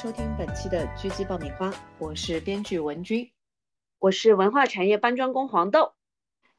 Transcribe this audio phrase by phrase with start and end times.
[0.00, 3.28] 收听本期的狙击爆米花，我是编剧文君，
[3.98, 5.92] 我是文化产业搬砖工黄豆。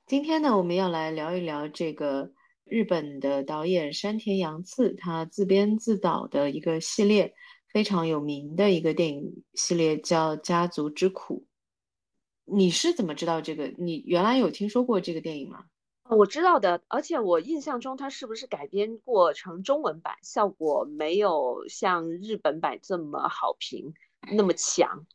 [0.05, 2.33] 今天呢，我们要来聊一聊这个
[2.66, 7.33] 日本的导演山田洋次他自编自导的一个系列，
[7.71, 11.45] 非常有名的一个电影系列，叫《家族之苦》。
[12.53, 13.73] 你是怎么知道这个？
[13.77, 15.63] 你原来有听说过这个电影吗？
[16.18, 23.94] 我知道的，而且我印象中它是不是改编过成中文版，效果没有像日本版这么好评，
[24.34, 25.05] 那么强。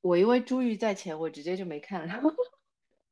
[0.00, 2.20] 我因为珠玉在前，我直接就没看了。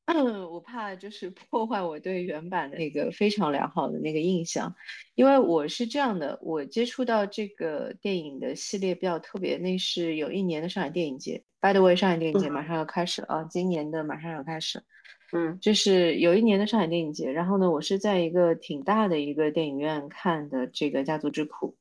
[0.06, 4.74] 嗯， 我怕就是破坏我对原版的那个非常良好的那个印象，
[5.14, 11.42] 因为我是这样的，我接触到这个电影的系列比较特别，那是有一年的上海电影节。
[11.60, 14.82] By the way，上海电影节马上要开始了啊，今年的马上要开始。
[15.32, 21.76] 嗯，就是有一年的上海电影节，然后呢，我是在一个挺大的一个电影院看的这个《家族之苦》。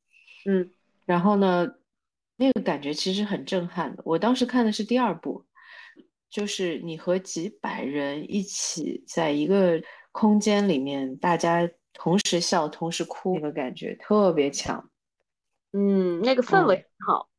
[0.52, 0.72] 嗯，
[1.06, 1.76] 然后呢，
[2.38, 4.04] 那个感觉其实很震撼的。
[4.06, 5.46] 我当时看的是第二部。
[6.28, 14.90] 就是你和几百人一起在一个空间里面，大家同时笑、同时哭，那个感觉特别强。
[15.72, 17.30] 嗯，那个氛围很好。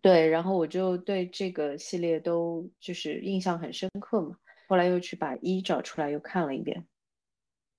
[0.00, 4.36] 对，然后我就对这个系列都就是印象很深刻嘛。
[4.74, 6.84] 后来又去把一找出来又看了一遍。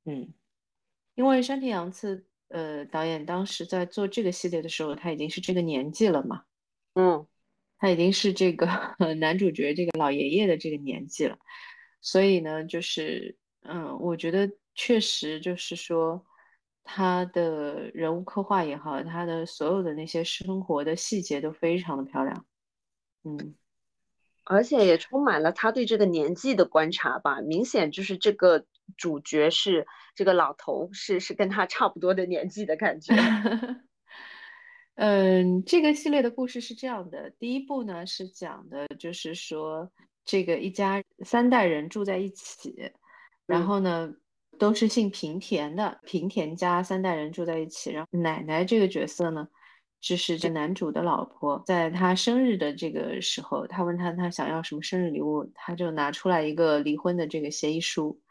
[0.05, 0.33] 嗯，
[1.15, 6.45] 因为山田洋次呃导演当时在做这个系列的时候，他已经是这个年纪了嘛。
[6.93, 7.27] 嗯。
[7.77, 8.65] 他已经是这个
[9.19, 11.37] 男主角这个老爷爷的这个年纪了，
[11.99, 16.25] 所以呢，就是嗯，我觉得确实就是说，
[16.85, 22.45] 他的人物刻画也好，他的所有的那些生活的细节都非常的漂亮，
[23.25, 23.53] 嗯，
[24.45, 29.85] 而且也充满了他对这个年纪的观察吧，明显就是这个主角是
[30.15, 33.13] 这个老头，是是跟他差不多的年纪的感觉。
[34.95, 37.29] 嗯，这个系列的故事是这样的。
[37.31, 39.91] 第一部呢是讲的，就是说
[40.23, 42.93] 这个一家三代人住在一起，
[43.45, 44.13] 然后呢
[44.57, 47.91] 都是姓平田的，平田家三代人住在一起。
[47.91, 49.49] 然后奶奶这个角色呢，
[50.01, 58.21] 就是这男主的老婆，在他生日的这个时候，他问他他想要什么生日礼物，他就拿出来一个离婚的这个协议书，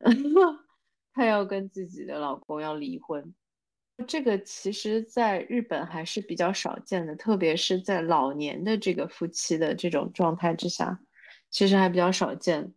[1.14, 3.34] 他要跟自己的老公要离婚。
[4.06, 11.00] 这个其实在日本还是比较少见的，特别是在老年的这个夫妻的这种状态之下，
[11.50, 12.72] 其实还比较少见。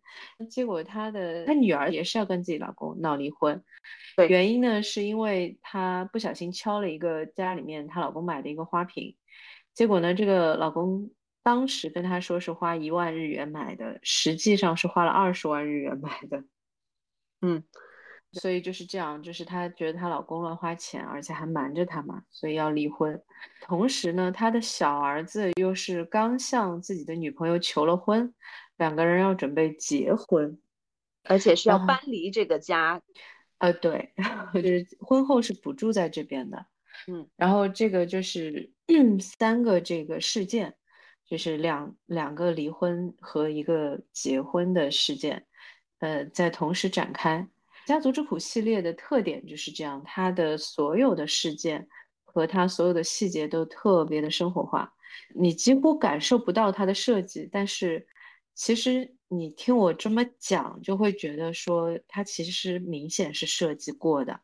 [0.50, 3.62] 结果她的她女儿也是要跟自己老公闹离婚，
[4.16, 9.16] 对，原因呢是因为她不小心敲了一个家里面她老公买的一个花瓶，
[9.74, 11.10] 结果呢这个老公
[11.42, 16.44] 当时跟她说是花一万日元买的，实际上是花了二十万日元买的，
[17.42, 17.62] 嗯。
[18.34, 23.22] 所以就是这样，就是她觉得她老公乱花钱，而且还瞒着她嘛，所以要离婚。
[23.60, 28.32] 同时呢，她的小儿子又是刚向自己的女朋友求了婚，
[28.76, 30.58] 两个人要准备结婚，
[31.24, 33.00] 而且是要搬离这个家。
[33.58, 34.12] 呃，对，
[34.54, 36.66] 就是婚后是不住在这边的。
[37.06, 38.72] 嗯，然后这个就是
[39.20, 40.74] 三个这个事件，
[41.26, 45.46] 就是两两个离婚和一个结婚的事件，
[46.00, 47.48] 呃，在同时展开。
[47.86, 51.88] 家族之苦系列的特点就是这样，它的所有的事件
[52.24, 54.92] 和它所有的细节都特别的生活化，
[55.34, 58.06] 你几乎感受不到它的设计，但是
[58.54, 64.40] 其实你听我这么讲，就会觉得说它其实明显是设计过的。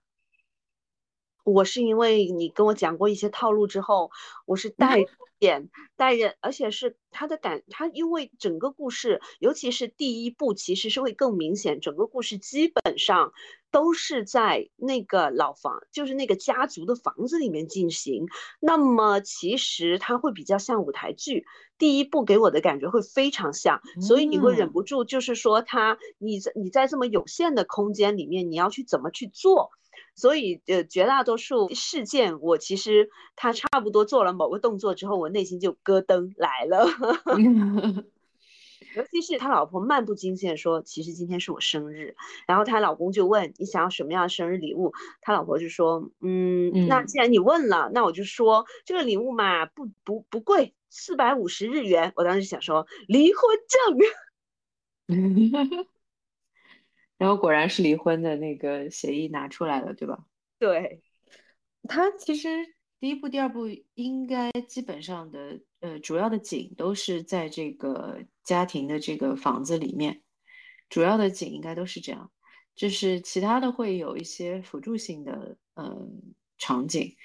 [1.45, 4.11] 我是因为你跟我讲过一些套路之后，
[4.45, 4.99] 我是带
[5.39, 11.81] 点带人，而且是他的感，他因为整个故事，尤其是第一部，其实是会更明显。
[11.81, 13.33] 整个故事基本上
[13.71, 18.27] 都是在那个老房，就是那个家族的房子里面进行。
[18.61, 21.45] 那么其实它会比较像舞台剧，
[21.79, 29.71] 第一部给我的感觉会非常像，所以你会忍不住，就是说他你在你在这么有限的空间里面，你要去怎么去做？
[30.19, 36.89] 所以，呃，绝大多数事件，我其实他差不多做了某个动作之后，我内心就咯噔来了。
[38.97, 42.17] 尤其是他老婆漫不经心说：“其实今天是我生日。”
[42.49, 44.93] 然后他老公就问：“你想要什么样的生日礼物？”
[45.23, 53.99] 他老婆就说：“嗯，那既然你问了，那我就说这个礼物嘛，不不不贵，四百五十日元。”我当时想说离婚证。
[57.19, 60.25] 然后果然是离婚的那个协议拿出来了，对吧？
[60.59, 61.03] 对，
[61.89, 62.49] 他其实
[63.01, 70.23] 第一部、第二部应该基本上的呃主要的景都是在这个家庭的这个房子里面，
[70.89, 72.31] 主要的景应该都是这样，
[72.75, 77.17] 就是其他的会有一些辅助性的嗯场景，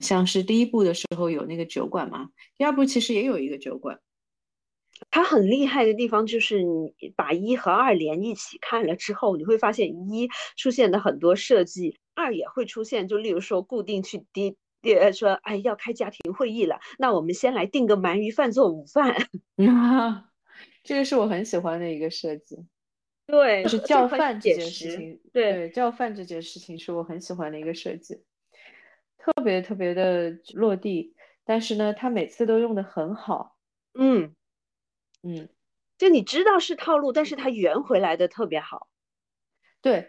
[0.00, 4.00] 像是第一部的时候有那个酒馆嘛，第二部其实也有一个酒馆。
[5.10, 13.08] 它很厉害的地方就是你把一和二连一起看了之后，你会发现一出现的很多设计，二也会出现。
[13.08, 19.16] 就例如说固定去第第说，哎，要开家庭会议了，那我们先来订个鳗鱼饭做午饭。
[19.68, 20.30] 啊
[20.84, 22.56] 这个是我很喜欢的一个设计。
[23.26, 25.20] 对，就是叫饭这件事情。
[25.32, 28.22] 对，叫饭这件事情是我很喜欢的一个设计，
[29.18, 31.12] 特别特别的落地，
[31.44, 33.56] 但是呢，他每次都用的很好。
[33.98, 34.35] 嗯。
[35.22, 35.48] 嗯，
[35.98, 38.88] 就你知道是套路，但是它圆回来的特别好。
[39.80, 40.08] 对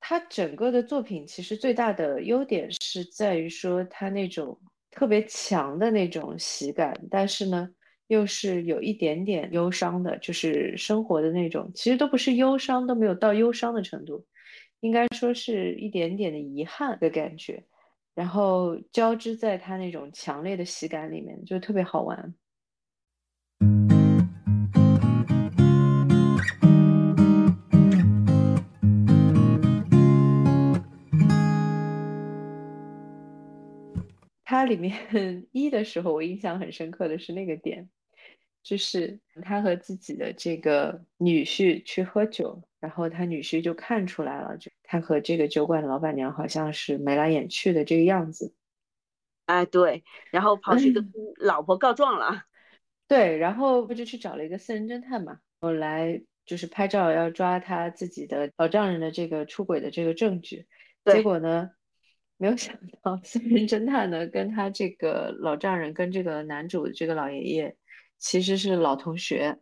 [0.00, 4.58] 他整个的作品，其实最大的优点是在于说他那种
[4.90, 7.68] 特别强的那种喜感，但是呢，
[8.06, 14.24] 又是有一点点忧伤的，就是生活的那种，其实都不是忧伤，都没有到忧伤的程度，
[14.80, 17.62] 应该说是一点点的遗憾的感觉，
[18.14, 22.34] 然后交织在他那种强烈的喜感里面，就特别好玩。
[34.48, 34.96] 它里面
[35.52, 37.86] 一的时候，我印象很深刻的是那个点，
[38.62, 48.54] 就是他和自己的这个女婿去喝酒，然后他女婿就看出来了，就他和这个酒馆的老板娘好像是眉来眼去的这个样子。
[49.44, 52.44] 哎，对，然后跑去跟 老婆告状了。
[53.06, 60.66] 对，然后不就去找了一个私人侦探嘛，后来就是拍照要抓他自己的老丈人的这个出轨的这个证据，
[61.04, 61.72] 结果呢？
[62.38, 67.74] 没有想到，私人侦探呢，跟他这个老丈人，跟这个男主这个老爷爷，
[68.18, 69.58] 其实是老同学。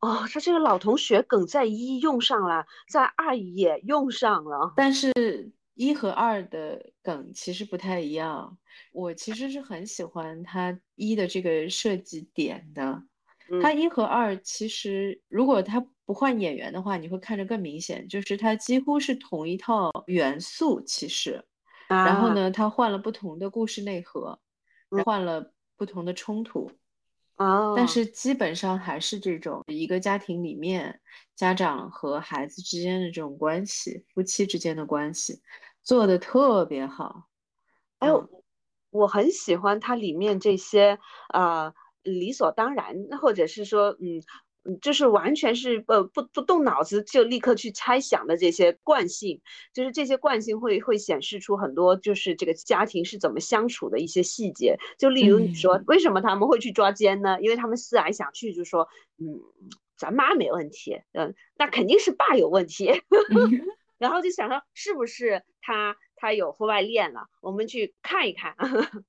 [0.00, 5.12] 哦，他这个老同学梗在一用上了，在二也用上了，但是
[5.74, 8.56] 一和二的梗其实不太一样。
[8.92, 13.02] 我其实是很喜欢他一的这个设计点的。
[13.60, 21.44] 他一和二其实，如果他不换演员的话，你会看着更明显，就是他几乎是同一套元素，其实。
[21.90, 24.38] 然后呢，他换了不同的故事内核，
[25.04, 26.70] 换了不同的冲突，
[27.36, 31.00] 哦，但是基本上还是这种一个家庭里面
[31.34, 35.40] 家长和孩子之间的这种关系，夫妻之间的关系
[35.82, 37.28] 做的特别好。
[37.98, 38.08] 哎，
[38.90, 40.98] 我很喜欢它里面这些
[41.28, 44.22] 啊理所当然，或者是说嗯。
[44.64, 49.40] 嗯，就是完全是呃不不动脑子就立刻去猜想的这些惯性，
[49.72, 54.76] 就是这些惯性会会显示出很多就是这个家庭是怎么相处的一些细节。
[54.98, 57.40] 就例如你说为什么他们会去抓奸呢？
[57.40, 58.86] 因为他们思来想去就说，
[59.16, 59.40] 嗯，
[59.96, 62.90] 咱妈没问题，嗯，那肯定是爸有问题。
[63.96, 67.28] 然后就想说是不是他他有婚外恋了？
[67.40, 68.54] 我们去看一看。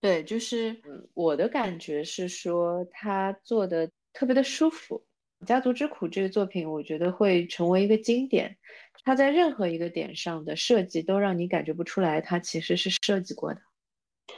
[0.00, 0.80] 对，就是
[1.14, 3.90] 我的感觉是说他做的。
[4.12, 5.04] 特别的舒服，
[5.46, 8.58] 《家族之苦》这个作品，我觉得会成为一个经典。
[9.04, 13.60] 它在任何一个点上的设计，都让你感觉不出来它其实是设计过的。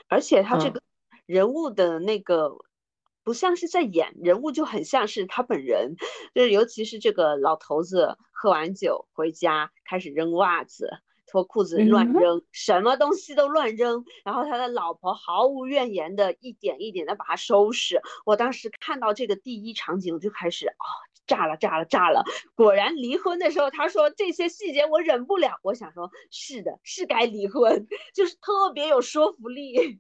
[0.08, 0.80] 而且他这个
[1.26, 2.56] 人物的那个，
[3.24, 5.96] 不像是在演人物，就很像是他本人。
[6.34, 10.90] 就是尤其是这个老头子喝完酒回家，开始扔袜子。
[11.32, 18.02] 脱裤子乱扔，什么东西都乱扔，然后他的老婆毫无怨言的一点一点的把他收拾。
[18.26, 20.84] 我当时看到这个第一场景，我就开始啊，
[21.26, 22.22] 炸了，炸了，炸了！
[22.54, 25.58] 果然离婚的时候，他说这些细节我忍不了。
[25.62, 29.98] 我想说，是的，是该离婚， 就是特别有说服力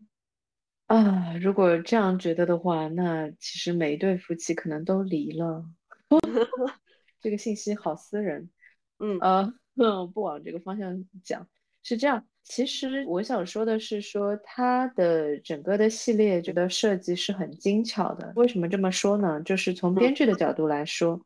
[0.88, 1.34] 啊。
[1.40, 5.64] 如果这样觉得的话，那其实每一对夫妻可能都离了。
[7.22, 8.50] 这个信息好私人，
[8.98, 9.54] 嗯呃。
[9.76, 11.48] 嗯，不往这个方向讲，
[11.82, 12.26] 是这样。
[12.44, 18.32] 其实我想说的是，说它的整个的系列，觉得设计是很精巧的。
[18.34, 19.40] 为什么这么说呢？
[19.42, 21.24] 就是从编剧的角度来说，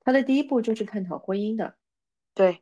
[0.00, 1.76] 它的第一部就是探讨婚姻的，
[2.34, 2.58] 对。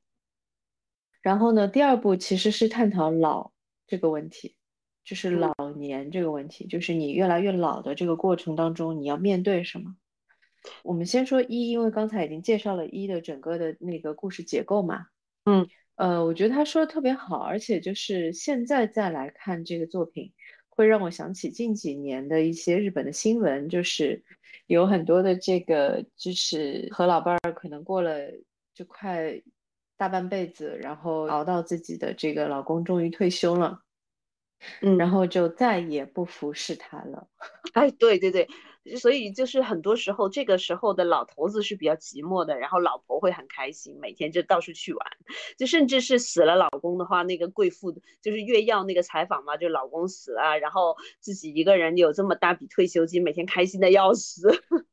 [1.23, 3.52] 然后呢，第二部其实是探讨老
[3.87, 4.55] 这个问题，
[5.02, 9.97] 就是老年这个问题，就是你越来越老的这个过程当中，你要面对什么？
[10.83, 15.07] 我们先说一，因为刚才已经介绍了一的整个的那个故事结构嘛。
[15.45, 20.33] 嗯，呃，我觉得他说的特别好，而且就是现在再来看这个作品，
[20.69, 24.25] 会让我想起近几年的一些日本的新闻，就是
[24.67, 28.19] 有很多的这个就是和老伴儿可能过了
[28.75, 29.41] 就快
[29.97, 33.83] 大半辈子，然后熬到自己的这个老公终于退休了，
[34.83, 37.29] 嗯，然后就再也不服侍他了。
[37.75, 38.49] 哎，对对对。
[38.99, 45.07] 所以就是很多时候，这个时候的老头子是比较寂寞的，然后老婆会很开心，每天就到处去玩。
[45.59, 47.90] 就甚至是死了老公的话，那个贵妇
[48.23, 54.49] 就是越要那个采访嘛，就老公死了，然后自己一个人有这么大笔退休金，每天开心的要死。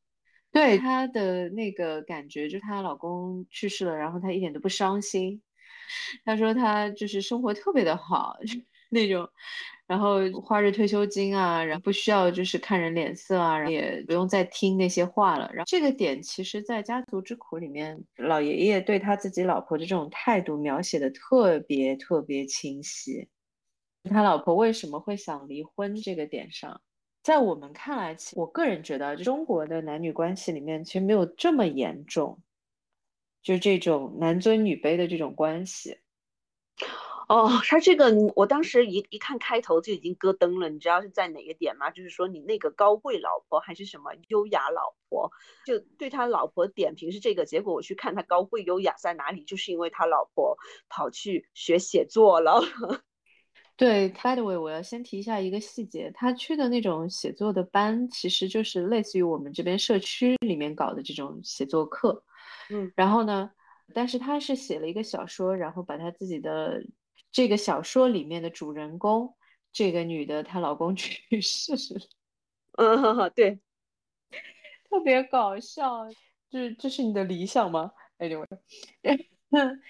[0.50, 5.42] 对她的那个感觉，就她老公去世了，然后她一点都不伤心。
[6.24, 8.36] 她说她就是生活特别的好，
[8.90, 9.28] 那种。
[9.86, 15.50] 然后花着退休金啊，然后不需要就是看人脸色啊，也不用再听那些话了。
[15.52, 23.28] 然后这个点其实，在家族之苦里面，老爷爷对他自己老婆的这种态度描写的特别特别清晰。
[24.04, 26.80] 他老婆为什么会想离婚这个点上，
[27.22, 32.38] 在我们看来，我个人觉得，中国的男女关系里面其实没有这么严重，
[33.42, 35.98] 就这种男尊女卑的这种关系。
[37.26, 41.90] 哦，他这个我当时一一看开头就已经咯噔了，你知道是在哪个点吗？
[41.90, 45.30] 就是说你那个高贵老婆还是什么优雅老婆，
[45.64, 50.58] 就对他老婆点评是这个，结果我去看他高贵优雅在哪里，就是因为他老婆
[50.90, 52.60] 跑去学写作了。
[53.74, 62.22] 对，by the way，我要先提一下一个细节，他去的那种写作的班，其实就是类似于我们这边社区里面搞的这种写作课。
[62.68, 63.50] 嗯，然后呢，
[63.94, 66.84] 但是他是写了一个小说，然后把他自己的。
[67.34, 69.34] 这个小说里面的主人公，
[69.72, 72.00] 这个女的她老公去世了，
[72.78, 73.58] 嗯，对，
[74.88, 76.06] 特别搞笑。
[76.48, 78.46] 这这是你的理想吗？Anyway，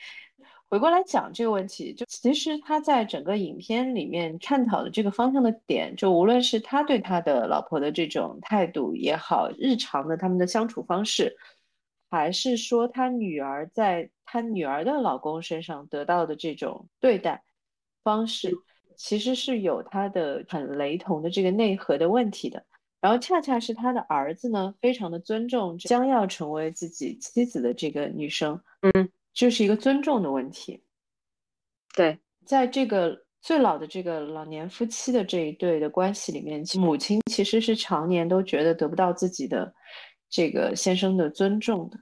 [0.71, 11.37] 回过来讲这个问题，就其实他在整个影片里面探讨的这个方向的点，就无论是他对他的老婆的这种态度也好，日常的他们的相处方式。
[12.15, 17.43] 还是说他女儿在他女儿的老公身上得到的这种对待
[18.05, 18.55] 方式，
[18.97, 22.65] 其实是有他的很雷同的这个内核的问题的。
[23.01, 30.85] 然后恰恰是他的儿子呢，非常的尊重将要成为自己妻子的这个女生，嗯，就是一个尊重的问题。
[31.97, 32.17] 对，
[32.47, 39.75] 在这个最老的这个老年夫妻的这一对的关系里面，母亲其实是常年都觉得得不到自己的
[40.29, 41.99] 这个先生的尊重的。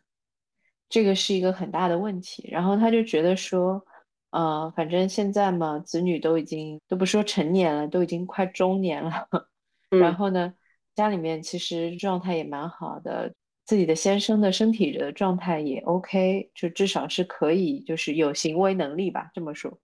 [0.88, 3.83] 这个是一个很大的问题，然后他就觉得说，
[4.29, 9.26] 呃，反正现在嘛，子女都已经都不说成年了，都已经快中年了，
[9.88, 10.52] 然后呢，
[10.95, 13.33] 家里面其实状态也蛮好的，
[13.64, 19.81] 自己的先生的身体的状态也 OK，就至少是可以，就是有行为能力吧，这么说。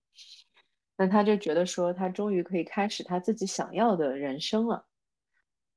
[0.99, 4.85] 那他就觉得说，他终于可以开始他自己想要的人生了，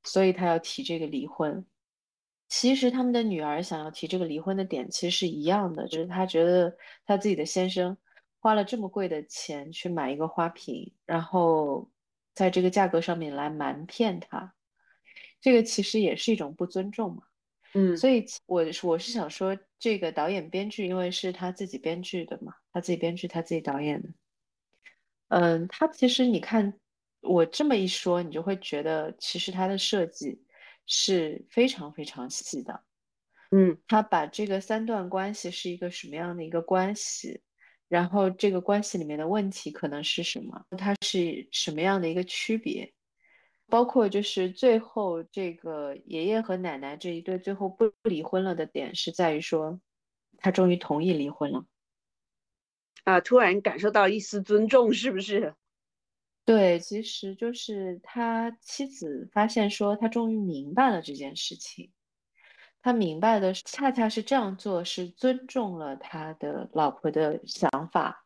[0.03, 1.65] 所以他要提这个离婚。
[2.53, 7.97] 其实他们的女儿想要提这个离婚的点其实是一样的，就是她觉得她自己的先生
[8.41, 11.89] 花了这么贵的钱去买一个花瓶，然后
[12.35, 14.53] 在这个价格上面来瞒骗她，
[15.39, 17.23] 这个其实也是一种不尊重嘛。
[17.73, 24.09] 嗯，所以我我是想说，这个导演编剧因为是他自己编剧的嘛，他自己编剧他自己导演的，
[25.29, 26.73] 嗯，他其实你看
[27.21, 30.43] 我这么一说，你就会觉得其实他的设计。
[30.93, 32.83] 是非常非常细的，
[33.51, 37.41] 嗯，他把这个三段关系是一个什么样的一个关系，
[37.87, 42.93] 然后这个关系里面的问题可能是什么，它是什么样的一个区别，
[43.67, 49.79] 包括就是最后这个爷爷和奶奶这一对最后不离婚了的点是在于说，
[50.39, 51.65] 他终于同意离婚了，
[53.05, 55.55] 啊，突然感受到一丝尊重，是不是？
[56.51, 61.93] 对，其实就是他妻子发现说，他终于明白了这件事情。
[62.81, 68.25] 他明白的恰恰是这样做是尊重了他的老婆的想法，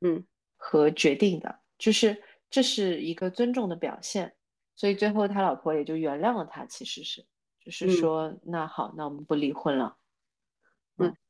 [0.00, 0.24] 嗯，
[0.56, 4.36] 和决定的，就是这是一个尊重的表现。
[4.76, 7.26] 所以最后他老婆也就原谅了他，其实是，
[7.64, 9.96] 就是说，那好，那我们不离婚了。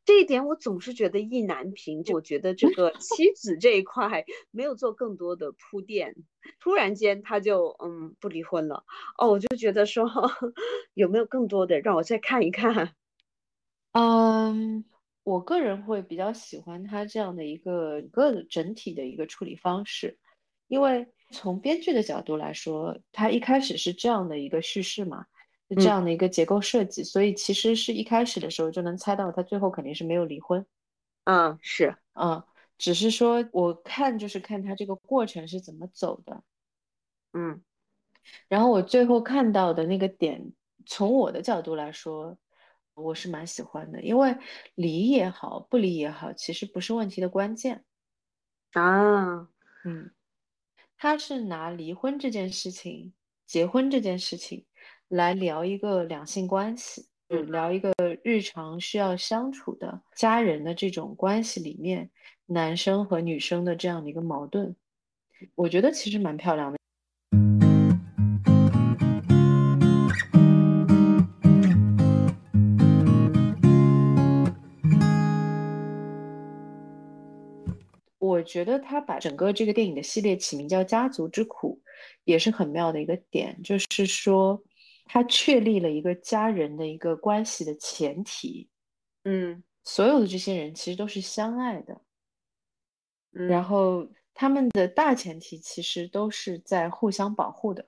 [0.07, 2.03] 这一点我总是觉得意难平。
[2.15, 6.15] 我觉得这个妻子这一块没有做更多的铺垫，
[6.61, 8.85] 突然间他就嗯不离婚了。
[9.19, 10.09] 哦，我就觉得说
[10.95, 12.95] 有没有更多的让我再看一看？
[13.93, 14.85] 嗯，
[15.25, 20.17] 我个人会比较喜欢他这样的一个个整体的一个处理方式，
[20.69, 25.27] 因为从编剧的角度来说，他一开始是这样的一个叙事嘛。
[25.75, 30.64] 这样的一个结构设计，所以其实是一开始的时候就能猜到他最后肯定是没有离婚。
[31.25, 32.44] 嗯，是，嗯，
[32.78, 36.44] 只是说我看就是看他这个过程是怎么走的。
[37.32, 37.62] 嗯，
[38.49, 40.52] 然后我最后看到的那个点，
[40.87, 42.38] 从我的角度来说，
[42.94, 44.37] 我是蛮喜欢的，因为
[44.76, 47.85] 离也好，不离也好，其实不是问题的关键。
[48.73, 49.49] 啊，
[49.85, 50.12] 嗯，
[50.96, 53.12] 他是拿离婚这件事情、
[53.44, 54.64] 结婚这件事情。
[55.09, 57.93] 来聊一个两性关系，就聊一个
[58.25, 62.11] 日常需要相处的家人的这种关系里面，
[62.47, 64.75] 男生和女生的这样的一个矛盾，
[65.55, 66.79] 我觉得其实蛮漂亮的。
[78.19, 81.81] 我觉得他把整个这个电影的系列起名叫《家族之苦》，
[82.25, 84.61] 也是很妙的一个点，就是说。
[85.07, 88.69] 他确立了一个家人的一个关系的前提，
[89.25, 92.01] 嗯，所有的这些人其实都是相爱的，
[93.31, 97.87] 然后他们的大前提其实都是在互相保护的，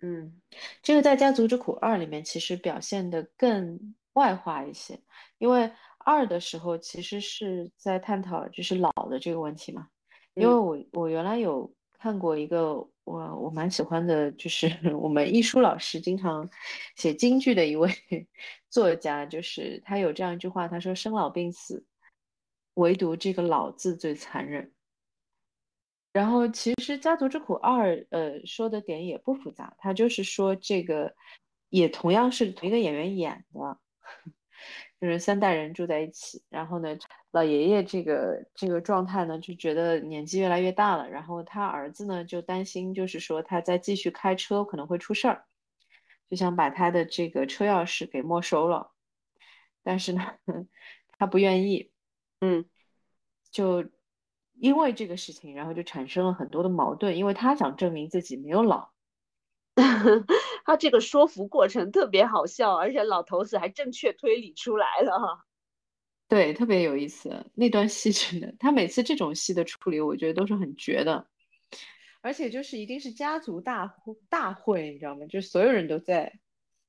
[0.00, 0.40] 嗯，
[0.82, 4.98] 这个在《家族之苦二》里面其实表现的更外化一些，
[5.38, 9.88] 因为二的时候其实是在探讨就是老的这个问题嘛，
[10.34, 12.86] 因为我我原来有看过一个。
[13.04, 16.48] 我我蛮喜欢的，就是 我们艺术老师经常
[16.96, 17.90] 写京剧的一位
[18.70, 21.84] 作家，就是他有这样一句话，他说：“生老病死，
[22.74, 24.72] 唯独这个老字最残忍。”
[26.14, 31.14] 然后其实《家族之苦二》呃说的点也不复杂，他就是说这个
[31.68, 33.78] 也同样是同一个演员演的。
[34.98, 36.96] 就是三代人住在一起，然后呢，
[37.34, 45.44] 老爷爷这个这个状态呢，就觉得年纪越来越大了，然后他儿子呢就担心，就是说他再继续开车可能会出事儿，
[46.30, 48.92] 就想把他的这个车钥匙给没收了，
[49.82, 50.22] 但是呢，
[51.18, 51.90] 他不愿意，
[52.40, 52.66] 嗯，
[53.50, 53.84] 就
[54.54, 58.92] 因为这个事情，然后就产生了很多的矛盾，因为他想证明自己没有老。
[60.64, 65.44] 他这个说服过程特别好笑，而且老头子还正确推理出来了，
[66.34, 67.46] 对，特别有意思。
[67.54, 71.28] 那段戏真的，他每次这种戏的处理，我觉得都是很绝的，
[72.22, 75.26] 而且就是一定是家族大会大会，你知道吗？
[75.26, 76.40] 就是所有人都在。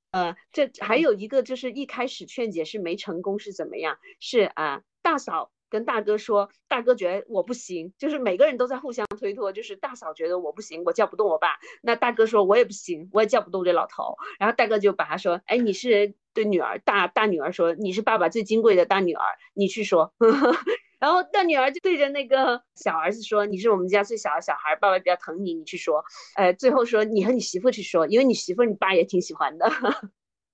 [0.09, 3.99] 呃，这还有一个就是一开始劝解是没成功，是怎么样？
[4.19, 5.51] 是啊，大嫂。
[5.67, 9.51] 跟大哥说，大哥觉得我不行，就是每个人都在互相推脱。
[9.51, 11.57] 就是大嫂觉得我不行，我叫不动我爸。
[11.81, 14.15] 那大哥说，我也不行，我也叫不动这老头。
[14.39, 19.23] 然后大哥就把他说，哎，你是对女儿大大女儿说，你是爸爸最金贵的大女儿，
[19.55, 20.13] 你去说。
[20.99, 26.03] 然后大女儿就对着那个小儿子说，你是我们家最小的小孩，爸爸比较疼你，你去说。
[26.35, 29.69] 呃，最后说你和你媳妇去说，因为你媳妇你爸也挺喜欢的。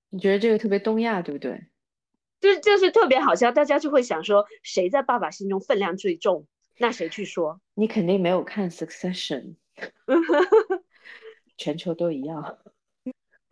[0.09, 1.67] 你觉得这个特别东亚，对不对？
[2.39, 6.47] 就是就是特别好笑，大家就会想说，谁在爸爸心中分量最重？
[6.77, 7.61] 那谁去说？
[7.75, 9.55] 你肯定没有看《Succession》，
[11.57, 12.57] 全球都一样。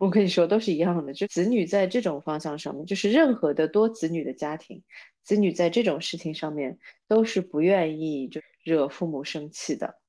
[0.00, 1.12] 我跟你说，都是一样的。
[1.12, 4.82] 就子女在这种方向上面，就是任何的多子女的家庭，
[5.22, 10.00] 子女在这种事情上面都是不愿意就惹父母生气的。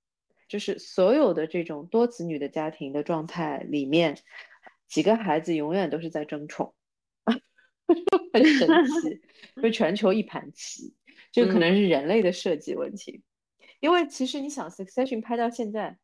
[0.47, 4.17] 就是所有的这种多子女的家庭的状态里面，
[4.87, 6.73] 几个孩子永远都是在争宠。
[8.31, 9.21] 很神奇，
[9.61, 10.93] 就全球一盘棋，
[11.33, 13.23] 这可能是人类的设计问题。
[13.81, 15.97] 因为其实你想，《Succession》拍到现在，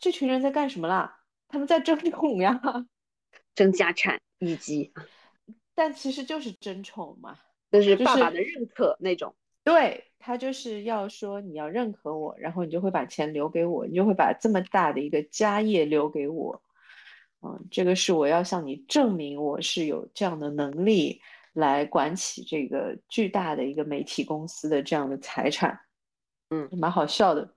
[0.00, 1.20] 这群人在干什么啦？
[1.48, 2.60] 他们在争宠呀，
[3.54, 4.92] 争家产以及，
[5.74, 7.38] 但其实就是争宠嘛，
[7.70, 9.34] 就是爸爸的认可那种。
[9.62, 16.62] 对他就是要说你要认可我，然后你就会把钱留给我，你就会把这么大的一个家业留给我。
[17.40, 21.20] 嗯，这个是我要向你证明我是有这样的能力
[21.54, 25.80] 来管起这个巨大的一个媒体公司的这样的财产，
[26.50, 27.53] 嗯，蛮好笑的。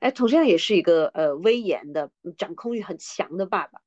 [0.00, 3.80] 哎，同样也是一个呃威严的、掌控欲很强的爸爸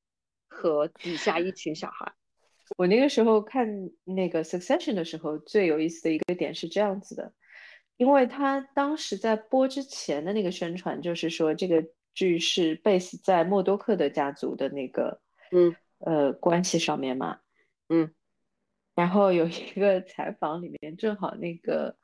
[0.47, 2.13] 和底下一群小孩。
[2.77, 3.67] 我那个时候看
[4.03, 7.33] 那个 Succession 的时候，最有意思的一个点是这样子的，
[7.97, 11.83] 因为他当时在播之前的那个宣传就是说这个。
[12.15, 15.21] 剧是 base 在默多克的家族的那个，
[15.51, 17.39] 嗯，呃，关系上面嘛，
[17.87, 18.13] 嗯，
[18.95, 21.95] 然后有一个采访里面，正好那个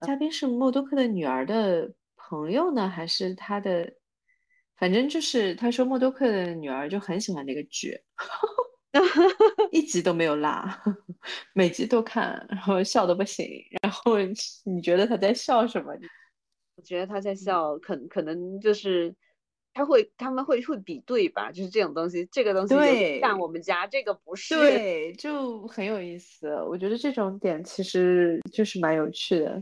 [0.00, 1.94] 嘉宾是默多克的女儿的
[2.28, 3.92] 朋友呢，还是他的，
[4.76, 8.00] 反正就是他说默多克的女儿就很喜欢那个剧，
[9.72, 10.64] 一集都没有落，
[11.54, 13.46] 每集都看，然后笑的不行，
[13.82, 14.16] 然后
[14.64, 15.92] 你觉得他在笑什么？
[16.76, 19.14] 我觉得他在笑，可可能就是。
[19.76, 21.50] 他会，他们会会比对吧？
[21.50, 26.46] 就是这种东西，这个东西对，像我们家这个不是，对，就很有意思。
[26.68, 29.60] 我觉得这种点其实就是蛮有趣的。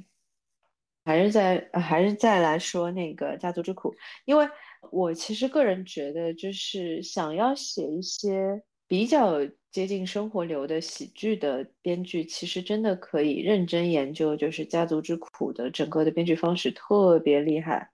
[1.04, 4.48] 还是在，还是再来说那个家族之苦，因为
[4.90, 9.38] 我其实个人觉得，就是想要写一些比较
[9.70, 17.90] 接近生活流的喜剧的编剧，其实真的可以认真研究，就是家族之苦的整个的编剧方式特别厉害。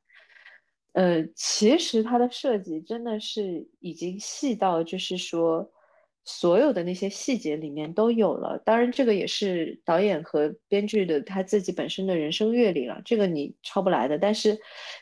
[0.92, 5.71] 呃，其实它的设计真的是已经细到，就是说
[6.31, 8.59] 所有的那些细节里面都有了。
[8.62, 14.19] 当然，这个也是导演和编剧的他自己本身的人生阅历了，这个你抄不来的。
[14.19, 14.59] 但是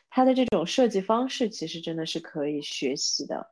[0.08, 3.50] 他的这种设计方式，其实真的是可以学习的。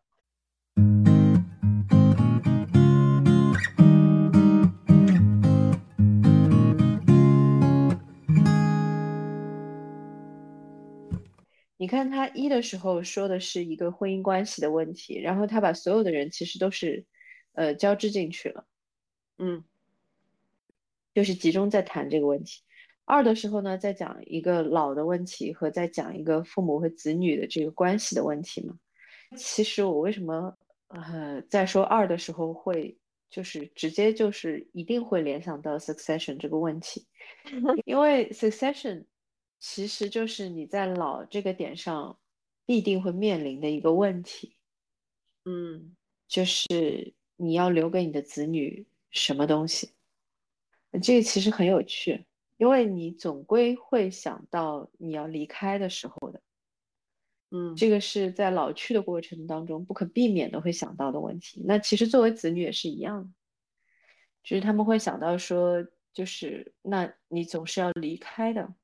[11.77, 17.05] 你看他一的时候说的是一个婚姻关系的问题，然后他把所有的人其实都是，
[17.55, 18.65] 呃，交织进去了，
[19.39, 19.65] 嗯，
[21.15, 22.63] 就是集中在谈这个问题。
[23.05, 28.79] 二的时候呢，在讲一个老的问题和在讲一个父母和子女的这个关系的问题嘛。
[29.37, 30.57] 其实我为什么
[30.89, 32.97] 呃在说二的时候会
[33.31, 37.07] 就是直接就是一定会联想到 succession 这个问题，
[37.85, 39.05] 因为 succession。
[39.61, 42.19] 其实就是你在老这个点上
[42.67, 44.59] 必定会面临的一个问题，
[45.47, 45.97] 嗯，
[46.29, 49.91] 就是你要留给你的子女什么东西？
[51.03, 52.25] 这个其实很有趣，
[52.57, 56.41] 因为你总归会想到你要离开的时候的，
[57.51, 61.63] 嗯，这个是在老去的过程当中不可避免的会想到的问题。
[61.65, 63.31] 那其实作为子女也是一样的，
[64.43, 68.75] 就是他们会想到说，就是那你总是要离开的。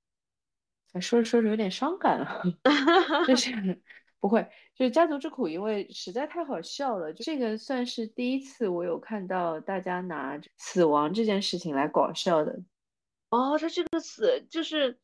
[1.01, 2.43] 说着说着有点伤感了，
[3.29, 3.81] 就是
[4.21, 7.13] 不会，就是家族之苦，因为实在太好笑了。
[7.15, 12.61] 这个算是第一次我有看到大家拿死亡这件事情来搞笑的。
[13.31, 14.99] 哦，他这个死就是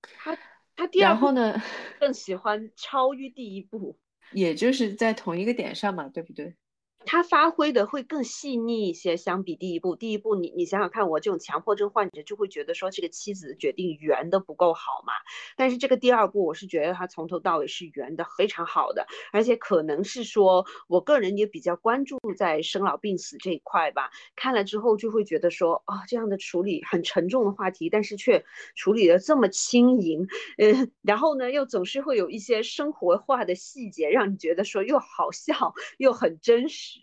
[0.00, 0.36] 他
[0.74, 1.62] 他第二然后呢
[2.00, 3.98] 更喜欢超越第一部，
[4.32, 6.56] 也就是在同一个点上嘛，对不对？
[7.06, 9.94] 他发挥的会更细腻一些，相比第一部。
[9.94, 15.12] 第一部，你你想想看，我这种强迫症患者就会觉得说这个妻子决定圆的不够好嘛。
[15.56, 24.10] 但是这个第二部，我是觉得他从头到尾是圆的非常好的，而且可能是说我个人也比较关注在生老病死这一块吧。
[24.34, 30.26] 看了之后就会觉得说，哦，这样的处理很沉重的话题，但是却处理的这么轻盈，
[30.58, 36.95] 嗯，然后呢又总是会有一些生活化的细节，让你觉得说又好笑又很真实。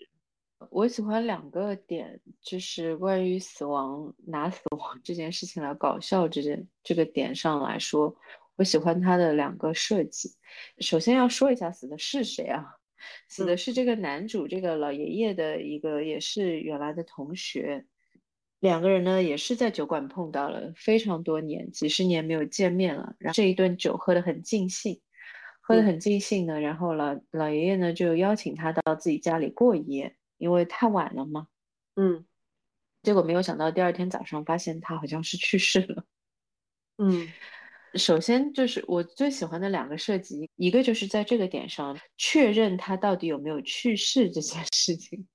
[0.71, 8.15] 我喜欢两个点，就是关于死亡拿死亡这件事情来搞笑这件这个点上来说，
[8.56, 10.32] 我喜欢他的两个设计。
[10.80, 12.63] 首先要说一下死的是谁啊？
[13.28, 17.86] 死的是这个男主，这个老爷爷的一个也是原来的同学。
[18.60, 23.13] 两个人呢也是在酒馆碰到了，非常多年，几十年没有见面了。
[23.19, 25.02] 然后这一顿酒喝得很尽兴，
[25.60, 30.15] 喝得很尽兴呢，然后老老爷爷呢就邀请他到自己家里过夜。
[30.43, 31.47] 因为太晚了嘛，
[31.95, 32.25] 嗯，
[33.01, 36.03] 结果没有想到第二天早上发现他好像是去世了，
[36.97, 37.29] 嗯，
[37.95, 45.25] 首先就是我最喜欢的两个设计，一个就是在这个点上确认他到底有没有去世这件事情，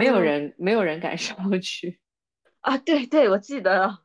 [0.00, 2.00] 没有人没有人敢上去
[2.58, 4.00] 啊，对对，我记得。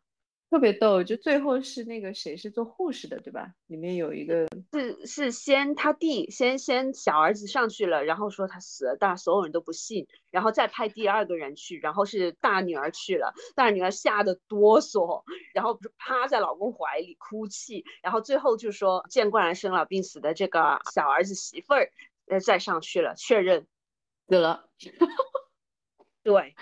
[0.53, 3.55] 特别逗，就最后是那个谁是做护士的，对吧？
[3.65, 15.23] 里面有一个是是先他弟先先小儿子上去了，然后说他死了，但所有人都不信，然后再派第二个人去，然后是大女儿去了，大女儿吓得哆嗦，
[15.55, 21.91] 然后趴在老公怀里哭泣，然后最后就说见惯了生老病死的这个小儿子媳妇儿，
[22.27, 23.65] 呃再上去了确认
[24.27, 24.69] 死了，
[26.21, 26.53] 对。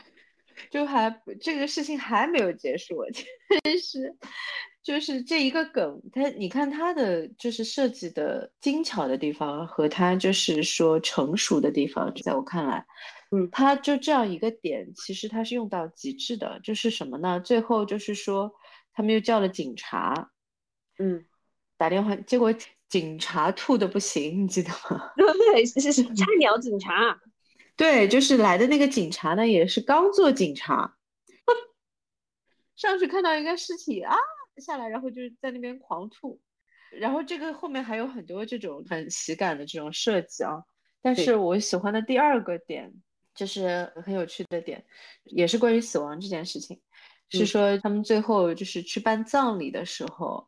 [0.70, 3.04] 就还这个事情还没有结束，
[3.64, 4.16] 真是，
[4.84, 12.86] 就是这一个梗，它你看它的就是设计的精巧的地方和它就是说成熟的地方，在我看来，
[13.32, 17.40] 嗯，它就这样一个点，其实它是用到极致的，就是什么呢？
[17.40, 18.52] 最后就是说
[18.94, 20.32] 他们又叫了警察，
[21.00, 21.26] 嗯，
[21.78, 22.54] 打电话，结果
[22.90, 25.12] 警察吐的不行，你记得吗？
[25.16, 27.20] 对，是是菜鸟警察。
[27.76, 30.96] 对，就是来的那个警察呢，也是刚做警察，
[32.76, 34.16] 上去看到一个尸体啊，
[34.58, 36.40] 下来然后就在那边狂吐，
[36.92, 40.64] 然后这个后面还有很多这种很喜感的这种设计啊。
[41.02, 42.94] 但是我喜欢的第二个点
[43.34, 44.86] 就是很有趣的点，
[45.24, 46.80] 也是关于死亡这件事情，
[47.30, 50.48] 是说他们最后就是去办葬礼的时候，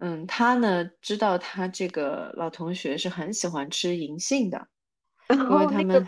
[0.00, 4.68] 嗯，他呢知道他这个老同学是很喜欢吃银杏的。
[5.28, 6.06] 因为他们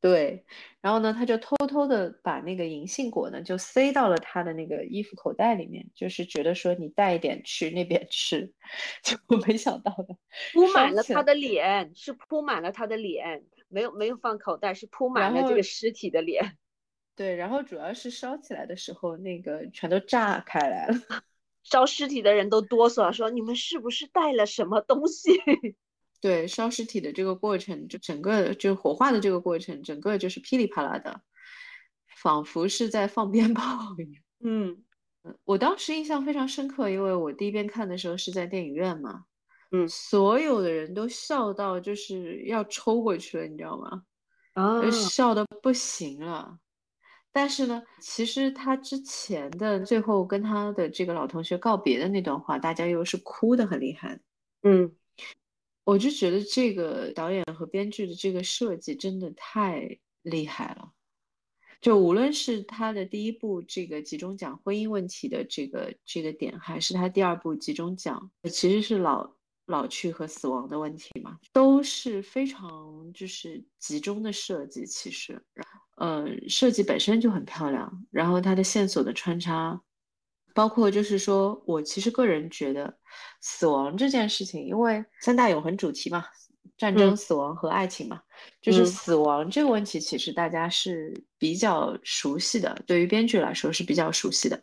[0.00, 0.46] 对，
[0.80, 8.50] 然后呢，他就偷偷的把那个银杏果呢，就塞到了他的那个衣服口袋里面，就是觉得说你带一点去那边吃，
[9.04, 10.16] 结果没想到的，
[10.54, 16.56] 铺满了他的脸，是铺满了他的脸，没有没有放口袋，是铺满了这个尸体的脸。
[17.14, 20.94] 对，然后主要是烧起来的时候，那个全都炸开来了，
[21.62, 25.30] 烧尸体的人都哆嗦，说你们是不是带了什么东西？
[26.20, 31.22] 对烧尸体的这个过程，就整个就火化的这个过程，整个就是噼里啪啦的，
[32.22, 34.22] 仿佛是在放鞭炮一样。
[34.42, 34.84] 嗯
[35.44, 39.24] 我当时印象非常深刻，因为我第一遍看的时候是在电影院嘛，
[39.70, 44.02] 嗯所有的人都笑到就是要抽过去了，你知道吗？
[44.54, 46.58] 啊呃笑的不行了。
[47.32, 54.18] 但是呢，其实他之前的最后跟他的这个老同学告别的那段话，大家又是哭的很厉害。
[54.62, 54.90] 嗯
[55.90, 60.92] 我就觉得这个导演和编剧的这个设计真的太厉害了。
[61.80, 69.34] 就无论是他的第一部这个集中讲婚姻问题的这个这个点，还是他第二部集中讲其实是老
[69.66, 74.86] 老去和死亡的问题嘛，都是非常就是集中的设计。
[74.86, 75.42] 其实，
[75.96, 79.82] 呃，设计本身就很漂亮，然后它的线索的穿插，
[80.54, 82.98] 包括就是说我其实个人觉得
[83.40, 86.24] 死亡这件事情，因为三大永恒主题嘛，
[86.76, 88.20] 战争、嗯死亡和爱情嘛。
[88.62, 94.62] 就是嗯死亡这个问题，其实大家是比较熟悉的，对于编剧来说是比较熟悉的，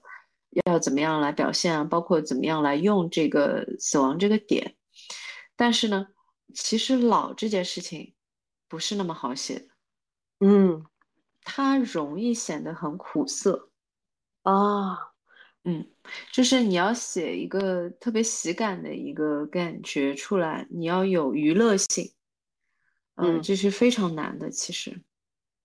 [0.66, 4.76] 要怎么样来表现啊，包括怎么样来用这个死亡这个点。
[5.56, 6.08] 但是呢，
[6.54, 8.16] 其实老这件事情
[8.68, 9.68] 不是那么好写的，
[10.40, 10.86] 嗯
[11.44, 13.70] 它容易显得很苦涩。
[14.44, 14.98] 啊
[15.70, 15.86] 嗯，
[16.32, 22.14] 就是你要写一个特别喜感的一个感觉出来，你要有娱乐性，
[23.16, 25.02] 呃，嗯这是非常难的，其实。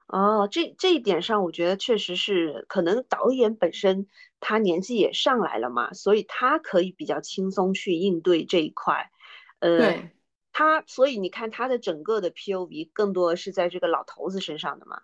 [0.09, 4.09] 哦，这这一点上，我觉得确实是，可能导演本身
[4.41, 9.13] 他年纪也上来了嘛，所以他可以比较轻松去应对这一块。
[9.61, 10.11] 呃，对，
[10.53, 15.03] 他所以你看他的整个的 POV 更多是在这个老头子身上的嘛。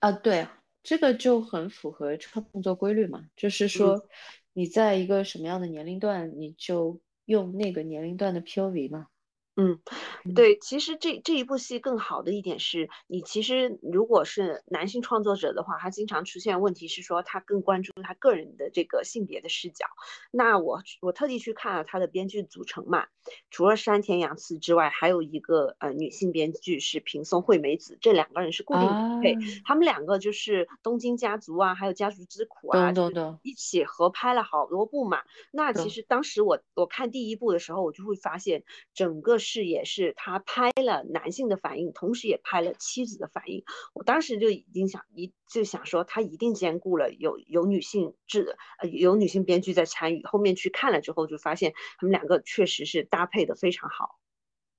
[0.00, 0.48] 啊，对，
[0.84, 4.06] 这个就很符合创作规律嘛，就是说
[4.52, 9.08] 你在一个什么样的年龄段，你就用那个年龄段的 POV 嘛。
[9.56, 9.80] 嗯，
[10.24, 19.86] 嗯对，其实这这一部戏更好的一点是，你其实如果是男性创作者的话，他经常出现问题是说他更关注他个人的这个性别的视角。
[20.30, 23.06] 那我我特地去看了他的编剧组成嘛，
[23.50, 35.22] 除了山田洋次之外，还有一个呃女性编剧是平松惠美子，这两个人是固定啊，配，他们两个就是《东京家族》啊，还有《家族之苦》啊，就是懂懂懂，一起合拍了好多部嘛。
[35.52, 38.64] 那其实当时我我看第一部的时候，我就会发现
[38.94, 43.62] 整个视野是他拍了男性的反应，同时也拍了妻子的反应。
[43.92, 50.24] 我当时就已经想一就想说，他一定兼顾了有有女性制呃有女性编剧在参与。
[50.24, 54.18] 后面去看了之后，就发现他们两个确实是搭配的非常好。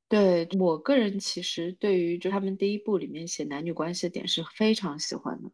[0.09, 5.49] 对，我个人其实对于就他们第一部里面写男女关系的点是非常喜欢的。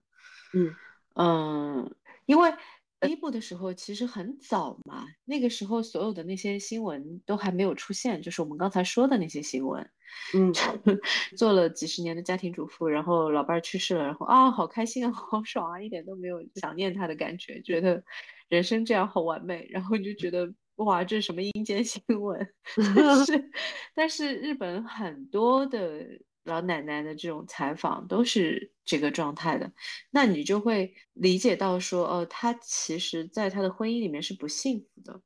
[0.54, 0.76] 嗯
[1.14, 1.96] 嗯，
[2.26, 2.54] 因为
[3.02, 9.90] 第一部的时候其实很早嘛，那个时候所有的那些新闻都还没有出现，就是我们刚才说的那些新闻。
[10.34, 10.52] 嗯
[11.38, 18.04] 做了几十年的家庭主妇，然后老伴儿去世了，然后啊，好开心啊，好 爽啊，一点都没有想念他的感觉，觉得
[18.50, 22.46] 人生这样好完美，然后就觉得哇，这是什么阴间新闻？
[22.94, 23.52] 但是，
[23.96, 26.06] 但是日本很多的
[26.44, 29.72] 老奶奶的这种采访都是这个状态的，
[30.10, 35.22] 那你就会理解到说，哦，她其实在她的婚姻里面是不幸福的，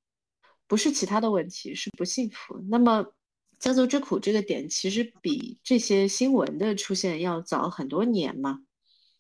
[0.67, 2.59] 不是其他的问题，是不幸福。
[2.69, 3.05] 那么。
[3.57, 8.59] 家族之苦这个点其实比这些新闻的出现要早很多年嘛，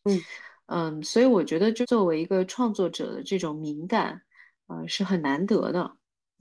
[0.03, 0.21] 嗯
[0.65, 4.23] 嗯，所以我觉得就作为一个创作者的这种敏感，
[4.67, 5.95] 呃，是很难得的，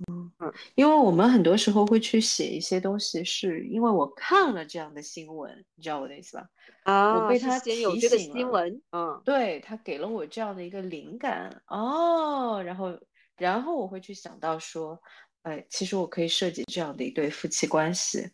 [0.08, 6.46] 嗯嗯，因为我们很多时候会去写一些东西，是因为我看了这样的新闻，你知道我的意思吧？
[6.84, 12.98] 啊，我被他提有提这个，新闻，嗯对，他给了我这样的一个灵感，哦，然后，
[13.36, 15.00] 然后我会去想到说。
[15.44, 18.26] 哎，其实我可以设计这样的一对夫妻关系，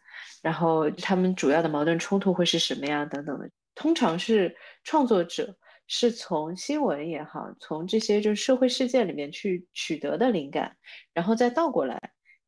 [0.42, 3.04] 然后他们主要的矛盾冲突会是什么呀？
[3.04, 3.50] 等等的。
[3.74, 5.52] 通常是创作者
[5.92, 10.76] 是从新闻也好，从这些就是社会事件里面去取得的灵感，
[11.12, 12.00] 然后再倒过来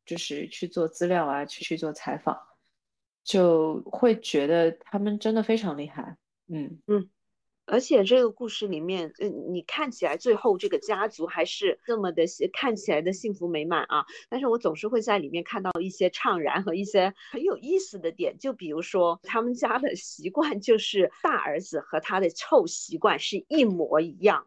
[0.05, 2.39] 就是去做资料啊，去去做采访，
[3.21, 6.15] 就会觉得他们真的非常厉害。
[6.47, 7.09] 嗯嗯。
[7.65, 24.45] 而且这个故事里面，嗯，你看起来最后这个家族还是这么的看起来的幸福美满啊，但是我总是会在里面看到一些怅然和一些很有意思的点，就比如说他们家的习惯就是大儿子和他的臭习惯是一模一样，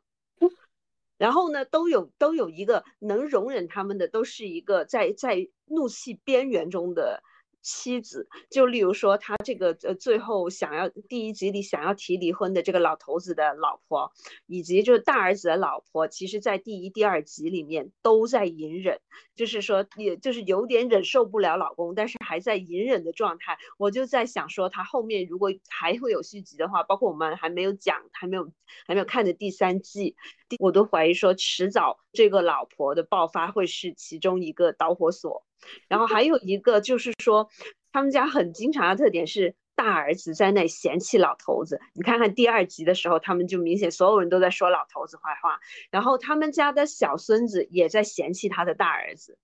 [1.17, 7.23] 然后呢，都有都有一个能容忍他们的，都是一个在在怒气边缘中的。
[7.67, 14.13] 妻子，就例如说他这个呃最后想要第一集里想要提离婚的这个老头子的老婆，
[14.47, 19.01] 以及就是大儿子的老婆，其实在第一、第二集里面都在隐忍，
[19.35, 23.59] 就是说也就是有点忍受不了老公，但是还在隐忍的状态。
[23.79, 28.49] 我就在想说，他后面如果还会有续集的话，包括我们还没有讲、还没有
[28.87, 30.15] 还没有看的第三季，
[30.61, 35.46] 我都怀疑说迟早这个老婆的爆发会是其中一个导火索。
[35.89, 37.49] 然后还有一个就是说，
[37.93, 41.81] 他们家很经常的特点是大儿子在那嫌弃老头子。
[41.95, 45.59] 你看看第二集的时候，他们就明显所有人都在说老头子坏话，
[45.91, 49.39] 然后他们家的小孙子也在嫌弃他的大儿子。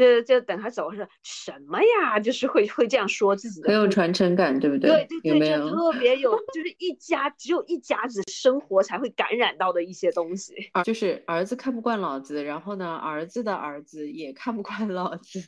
[0.00, 2.18] 就就等他走说什么呀？
[2.18, 4.90] 就是会会这样说自己的，很有传承感，对不对？
[5.06, 10.54] 对对对，就特别有，就是一家只有一家子生活才会感染到的一些东西。
[10.84, 15.42] 就是儿子看不惯老子，然后呢，儿子的儿子也看不惯老子。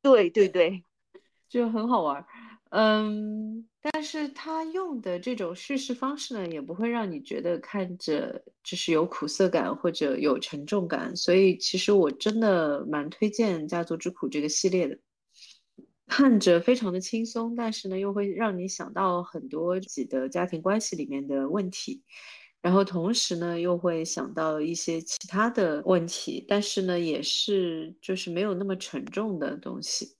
[0.00, 0.82] 对对对，
[1.50, 2.24] 就很好玩。
[2.70, 14.96] 嗯，但是他用的这种叙事方式呢，也不会让你觉得看着就是有苦涩感或者有沉重感，所以其实我真的蛮推荐《家族之苦》这个系列的，
[16.06, 22.04] 看着非常的轻松，但是呢又会让你想到很多自己的家庭关系里面的问题，
[22.62, 30.14] 然后同时呢又会想到一些其他的问题，但是呢也是就是没有那么沉重的东西。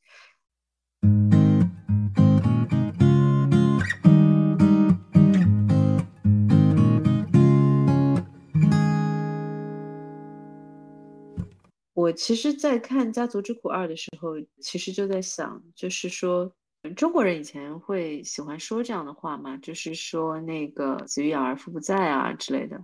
[12.10, 16.52] 我其实，在看《家族之苦二》的时候，其实就在想，就是说，
[16.96, 22.82] 中国人以前会喜欢说这样的话嘛，就是说那个“子欲养而父不在”啊之类的，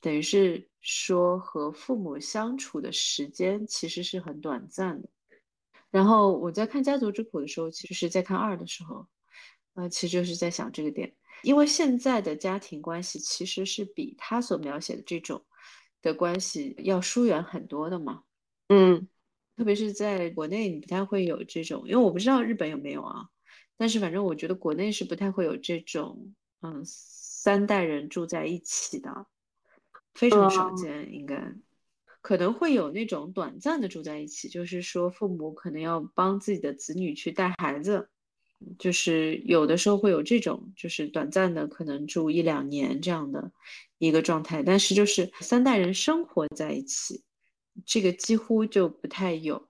[0.00, 5.08] 等于是说和父母相处的时间其实是很短暂的。
[5.90, 9.06] 然后我在看《家族之苦》的时候，其实是在看二的时候，
[9.74, 15.44] 呃，其实就是在想这个点，因为现在的家庭关系其实是比他所描写的这种
[16.00, 18.22] 的关系要疏远很多的嘛。
[18.68, 19.06] 嗯，
[19.56, 23.28] 特别是在国内，你不太会有这种，因为我不知道日本有没有啊。
[23.76, 29.26] 但是反正我觉得国内是不太会有这种，嗯，三代人住在一起的，
[30.14, 31.12] 非常少见。
[31.12, 31.54] 应该
[32.22, 38.08] 可能会有那种短暂的住在一起，就是说父母可能要帮自己的子女去带孩子，
[38.78, 43.52] 就是有的时候会有这种，就是短暂的可能住一两年这样的
[43.98, 44.62] 一个状态。
[44.62, 47.22] 但是就是三代人生活在一起。
[47.84, 49.68] 这个几乎就不太有，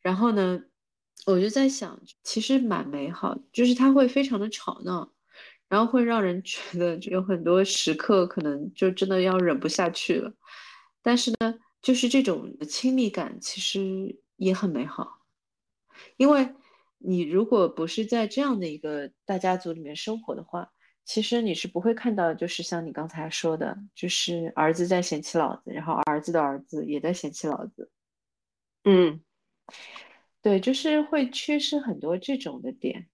[0.00, 0.62] 然后呢，
[1.26, 5.12] 我就在想，其实蛮美好，就是它会非常的吵闹，
[5.68, 10.32] 然后会让人觉得有很多时刻可能就真的要忍不下去了，
[11.02, 15.22] 但是呢，就是这种亲密感其实也很美好，
[16.16, 16.54] 因为
[16.98, 20.70] 你如果不是在这样的一个大家族里面生活的话。
[21.06, 27.90] 其实你是不会看到，就是像你刚才说的，就是儿子在嫌弃老子，然后儿子的儿子也在嫌弃老子。
[28.84, 29.22] 嗯，
[30.42, 33.06] 对，就是会缺失很多这种的点，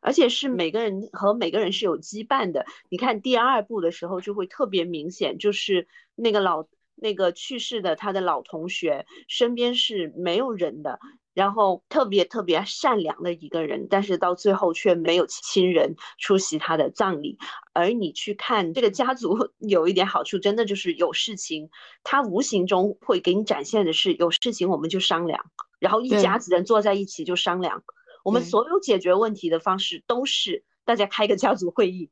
[0.00, 2.64] 而且是每个人和每个人是有羁绊的。
[2.88, 10.98] 你看第二部的时候就会特别明显，就是那个老那个去世的他的老同学身边是没有人的。
[11.34, 17.38] 然后特别特别善良的一个人，但是到最后却没有亲人出席他的葬礼。
[17.72, 21.70] 而你去看这个家族， 有一点好处，真的就是有事情，
[22.04, 25.44] 他无形中会给你展现的是有事情我们就商量，
[25.80, 27.82] 然后一家子人坐在一起就商量。
[28.22, 32.10] 我们所有解决问题的方式都是大家开个家族会议，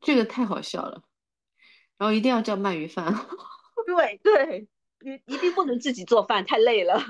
[0.00, 1.02] 这个太好笑了。
[1.98, 3.12] 然后一定要叫鳗鱼饭。
[3.86, 4.68] 对 对，
[5.26, 7.00] 你一定不能自己做饭，太累了。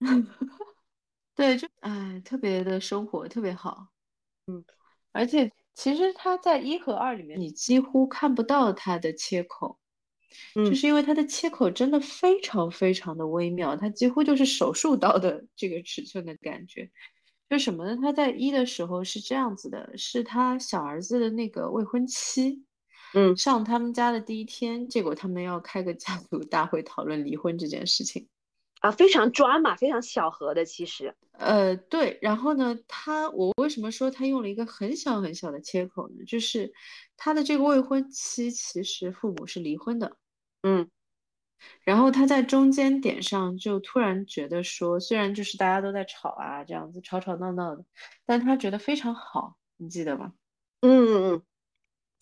[1.34, 3.88] 对，就哎，特别的生活特别好，
[4.46, 4.64] 嗯，
[5.12, 9.78] 而且其实他在一和二里面，你几乎看不到他的切口，
[10.54, 16.90] 嗯，就是因为他的切口真的非常非常的微妙，他几乎就是手术刀的这个尺寸的感觉。
[17.48, 17.98] 就什么呢？
[18.00, 22.62] 他在一的时候是这样子的，是他小儿子的那个未婚妻，
[23.14, 28.28] 嗯，上他们家的第一天，结果他们要开个家族大会讨论离婚这件事情。
[28.80, 36.24] 啊，非常抓马，非常巧合的，其实，呃，对，然后呢，他，我为什么说他用了一个很小很小的切口呢？
[36.26, 36.72] 就是
[37.18, 40.16] 他的这个未婚妻其实父母是离婚的，
[40.62, 40.88] 嗯，
[41.84, 47.84] 然后他在中间点上就突然觉得说，虽然就是大家都在吵啊，这样子吵吵闹闹的，
[48.24, 50.32] 但他觉得非常好，你记得吗？
[50.80, 51.42] 嗯嗯嗯，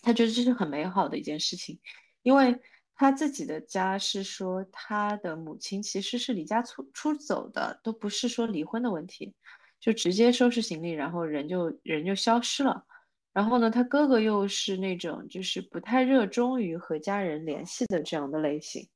[0.03, 1.79] 他觉得这是很美好的一件事情，
[2.23, 2.59] 因为。
[3.01, 9.33] 他自己的家是说，他的母亲其实是离家出出走的，都不是说离婚的问题。
[9.79, 12.85] 就直接收拾行李，然后人就人就消失了。
[13.33, 18.89] 然后呢，他哥哥又是那种就是不太热衷于和家人联系的这样的类型，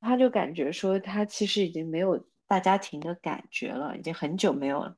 [0.00, 4.96] 他就感觉说他其实已经没有大家庭的感觉了，已经很久没有了。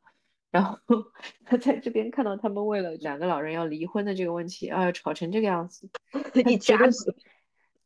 [0.51, 0.78] 然后
[1.46, 5.88] 他在这边看到他们为了两个老人要离婚的这个问题啊，吵成这个样子，
[6.46, 7.14] 一家子，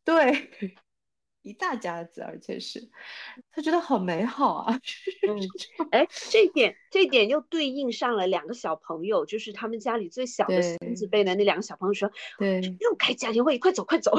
[0.05, 0.51] 对，
[1.43, 2.89] 一大家子，而且是
[3.53, 4.81] 他觉得好美好啊。
[5.29, 5.39] 嗯，
[5.91, 14.17] 哎，这点这点又对应上了两个小朋友，就是他们家里最小的孙子辈的那两个小朋友说，对，又开家庭会，快走快走。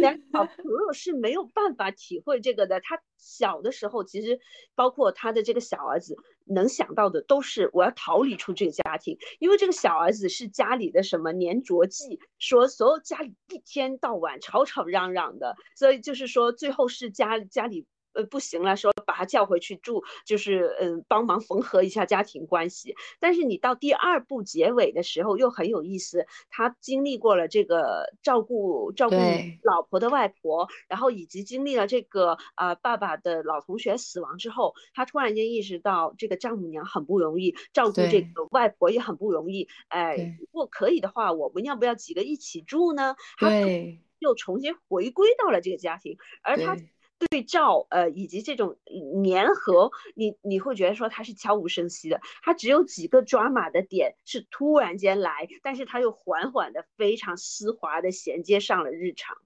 [0.00, 4.40] 两个小朋友是没有办法体会这个的，他小的时候其实
[4.74, 6.16] 包括他的这个小儿子。
[6.48, 17.86] 能想到的都是我要逃离出这个家庭，因为这个小儿子是家里的什么粘着剂，说所有家里一天到晚吵吵嚷嚷的，所以就是说最后是家家里。
[18.18, 22.96] 呃，不行了，说把他叫回去住，就是嗯，帮忙缝合一下家庭关系。
[23.20, 29.14] 但是你到第二部结尾的时候又很有意思，他经历过了这个照顾照顾
[29.62, 39.68] 老婆的外婆，然后以及经历了这个啊爸爸的老同学死亡之后，他突然间意识到这个丈母娘很不容易，照顾这个外婆也很不容易。
[39.86, 43.14] 哎，如果可以的话，我们要不要几个一起住呢？
[43.38, 46.76] 对，又重新回归到了这个家庭，而他。
[47.18, 48.76] 对照，呃，以及这种
[49.24, 59.36] 粘合，你你会觉得说它是悄无声息的，它只有几个抓马的点是突然间来，但是它又缓缓的、非常丝滑的衔接上了日常。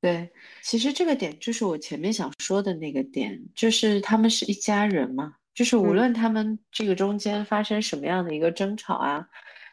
[0.00, 0.30] 对，
[0.62, 9.28] 其实这个点就是我前面想说的那个点，就是他们是一家人嘛，就是无论他们这个中间发生什么样的一个争吵啊，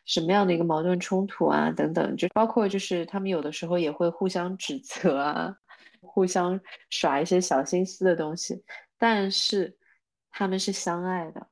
[0.05, 5.55] 什么样的一个矛盾冲突啊等等，就包括就是他们有的时候也会互相指责啊。
[6.05, 8.63] 互相耍一些小心思的东西，
[8.97, 9.75] 但是
[10.31, 11.47] 他们是相爱的，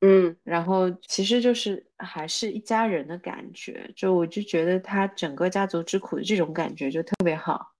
[0.00, 7.75] 嗯，然后其实就是还是一家人的感觉，就我就觉得他整个家族之苦的这种感觉就特别好。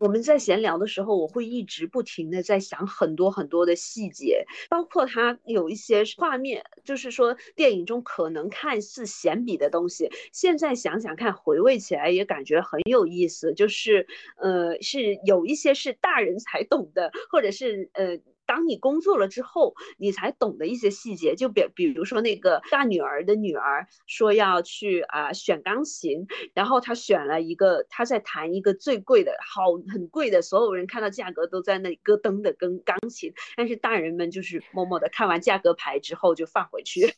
[0.00, 13.52] 我们在闲聊的时候，我会一直不停的在想很多很多的细节，包括他有一些画面，就是说电影中可能看似闲笔的东西，现在想想看，回味起来也感觉很有意思。
[13.52, 14.06] 就是，
[14.38, 18.18] 呃，是有一些是大人才懂的，或者是呃。
[18.50, 37.14] 当你工作了之后，你才懂得一些细节，就比比如说那个大女儿的女儿说要去啊选钢琴，然后她选了一个，她在弹一个最贵的，好很贵的，所有人看到价格都在那里咯噔的跟钢琴，但是大人们就是默默的看完价格牌之后就放回去。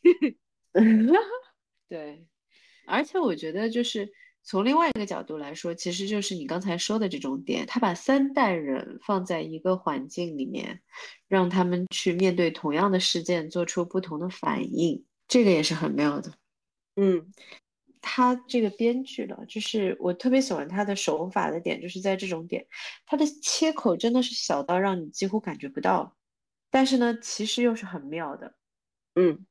[1.88, 2.26] 对，
[2.86, 4.12] 而且我觉得就是。
[4.44, 10.82] 从另外一个角度来说，其实就是你刚才说的这种点，他把三代人放在一个环境里面，
[11.28, 16.32] 让他们去面对同样的事件，做出不同的反应，这个也是很妙的。
[16.96, 17.32] 嗯，
[18.00, 22.66] 他这个编剧了，就是我特别喜欢他的手法的点，就是在这种点，
[23.06, 26.16] 他的切口真的是小到让你几乎感觉不到，
[26.68, 28.54] 但是呢，其实又是很妙的。
[29.14, 29.46] 嗯。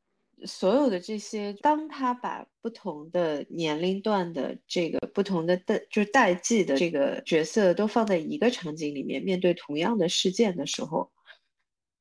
[0.46, 11.12] 所有的这些，当他把不同的年龄段的这个不同的代，就是代际的这个角色都放在一个场景里面，面对同样的事件的时候，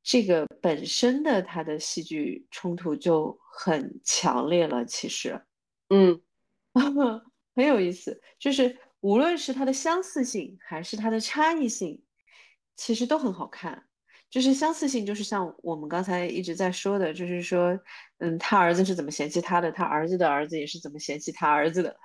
[0.02, 4.84] 这个本身的他的戏剧冲突就很强烈了。
[4.86, 5.42] 其实，
[5.88, 6.20] 嗯，
[7.54, 12.02] 很有意思，就是无论是它的相似性还是它的差异性，
[12.76, 13.86] 其实都很好看。
[14.30, 17.76] 就是相似性，就是像我们刚才一直在说的，就是说，
[18.18, 21.96] 嗯，他儿子是怎么嫌弃他的，他儿子的儿子也是怎么嫌弃他儿子的，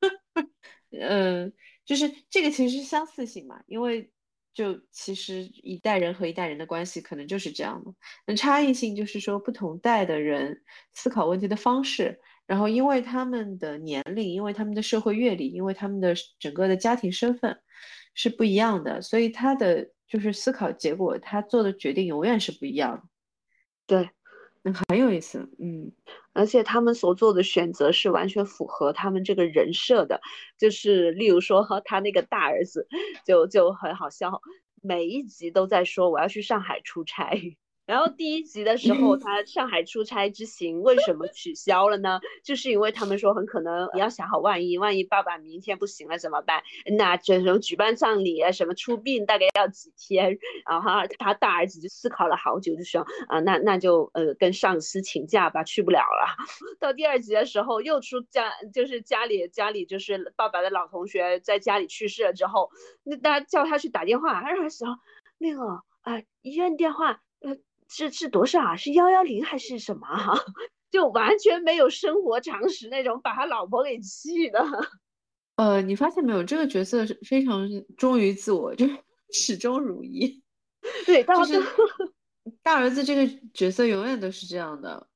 [0.96, 1.52] 嗯，
[1.84, 4.08] 就是这个其实是相似性嘛，因为
[4.54, 7.92] 就其实一代人和一代人的关系可能就是这样的。
[8.28, 10.62] 那差异性就是说不同代的人
[10.94, 17.58] 思考问题的方式，然后因为他们的年龄，因为他们的社会阅历，因为他们的整个的家庭身份
[18.14, 19.90] 是不一样的，所以他的。
[20.12, 23.02] 就是思考结果，他做的决定永远是不一样的。
[23.86, 24.10] 对，
[24.60, 25.90] 那很有意思，嗯，
[26.34, 30.20] 而且他们所做的选择是完全符合他们这个人设的。
[30.58, 32.86] 就是例如说，他那个大儿子
[33.24, 34.42] 就就很好笑，
[34.82, 37.56] 每一集都在说我要去上海出差。
[37.84, 42.20] 然后第一集的时候，他上海出差之行为什么取消了呢？
[42.44, 46.62] 就是因为他们说很可能你要想好，万一万一爸爸明天不行了怎么办？
[46.96, 50.38] 那这种举办葬礼啊，什么出殡大概要几天？
[50.70, 56.36] 然后他大儿子就思考了好久，就说啊，那那就呃跟上司请假吧，去不了了。
[56.78, 62.70] 到第二集的时候又出家，就是家里家里就是爸爸的老同学在家里去世了之后，
[63.02, 64.86] 那大家叫他去打电话，他说
[65.38, 67.18] 那个啊医院电话呃。
[67.94, 68.76] 是是多少啊？
[68.76, 70.06] 是幺幺零还是什么？
[70.06, 70.34] 哈，
[70.90, 74.64] 就完全没有生活常识那种，把他老婆给气的。
[75.56, 77.68] 呃，你发现没有，这个角色是非常
[77.98, 78.96] 忠于自我，就是
[79.32, 80.42] 始终如一。
[81.04, 81.62] 对，就是
[82.62, 85.06] 大儿子这个角色永远都是这样的。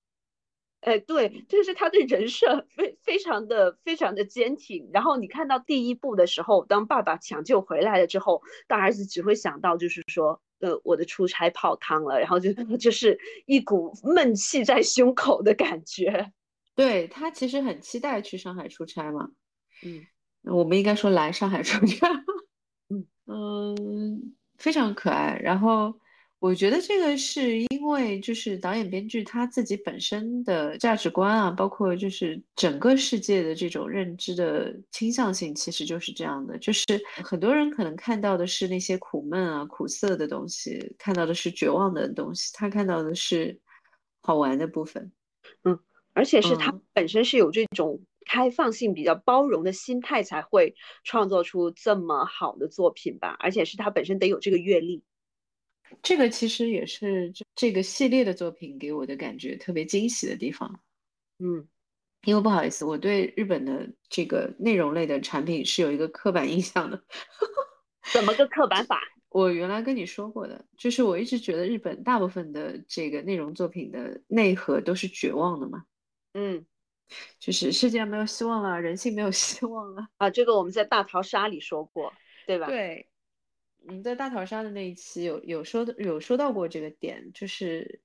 [0.80, 4.90] 哎，对，就是他对人设非非常的非常的坚挺。
[4.92, 10.40] 然后你看到第一部的时候，当爸爸抢救回来了之后，大儿子只会想到就是说。
[10.60, 16.32] 呃，我的出差泡汤了，然后就 就是一股闷气在胸口的感觉。
[16.74, 19.30] 对他其实很期待去上海出差嘛。
[19.84, 20.06] 嗯，
[20.44, 22.08] 我们应该说来上海出差。
[22.88, 25.38] 嗯 嗯，非常可爱。
[25.42, 25.94] 然后。
[26.38, 36.58] 我觉得这个是因为就是导演编剧他自己本身的价值观啊，包括就是整个世界的这种认知的倾向性，其实就是这样的。
[36.58, 36.84] 就是
[37.24, 43.58] 很多人可能看到的是那些苦闷啊、苦涩的东西，看到的是绝望的东西，他看到的是
[44.20, 45.10] 好玩的部分。
[45.64, 45.78] 嗯，
[46.12, 53.34] 而且是他本身是有这种开放性、比较包容的心态，才会创作出这么好的作品吧。
[53.38, 55.02] 而且是他本身得有这个阅历。
[56.02, 60.80] 这个其实也是这这个系列的作品给我的感觉特别惊喜的地方，
[61.38, 61.66] 嗯，
[62.24, 67.02] 因为不好意思，我对日本的这个内容类的产品是有一个刻板印象的。
[68.12, 69.00] 怎么个刻板法？
[69.30, 75.84] 我原来跟你说过的，就是我一直觉得日本大部分的这个内容作品的内核都是绝望的嘛，
[76.34, 76.64] 嗯，
[77.38, 82.12] 就是世界没有希望了，人性没有希望了啊，这个我们在大逃杀里说过，
[82.46, 82.66] 对吧？
[82.68, 83.08] 对。
[83.88, 88.00] 你在大逃杀的那一期有有说的有说到过这个点，就是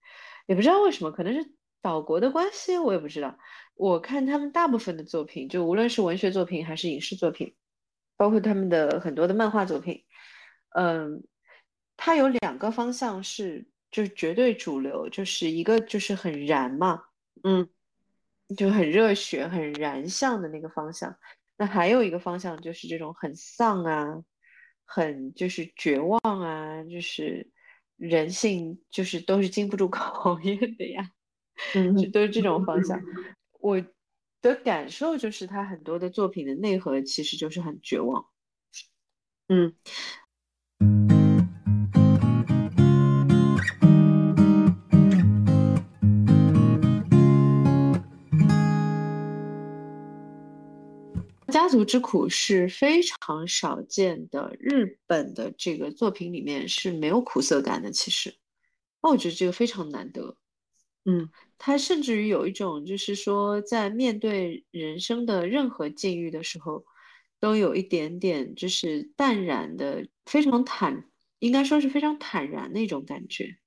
[0.47, 1.51] 也不知道为什么，可能是
[1.81, 3.37] 岛国的关系，我也不知道。
[3.75, 7.55] 我看他们大部分的作品，就无论是文学作品还是影视作品，
[8.15, 10.03] 包括他们的很多的漫画作品，
[10.75, 11.23] 嗯，
[11.97, 17.01] 它有两个方向是就是绝对主流，就是一个就是很燃嘛，
[17.43, 17.67] 嗯，
[18.55, 21.17] 就很热血、很燃向的那个方向。
[21.57, 24.23] 那还有一个方向就是这种很丧啊。
[24.93, 27.49] 很就是绝望啊，就是
[27.95, 31.11] 人性就是都是经不住 考验的呀，
[31.73, 33.01] 嗯，就都是这种方向。
[33.61, 33.81] 我
[34.41, 38.25] 的感受就是他很多的作品的内核其实就是很绝望，
[39.47, 39.73] 嗯。
[51.71, 57.91] 族之苦是非常少见的，日本的这个作品里面是没有苦涩感的。
[57.91, 58.35] 其实，
[59.01, 60.35] 那我觉得这个非常难得。
[61.05, 66.85] 嗯，他甚至于有一种，就是说在面对人生的任何境遇的时候，
[67.39, 71.05] 都有一点点就是淡然的，非常坦，
[71.39, 73.57] 应该说是非常坦然的一种感觉。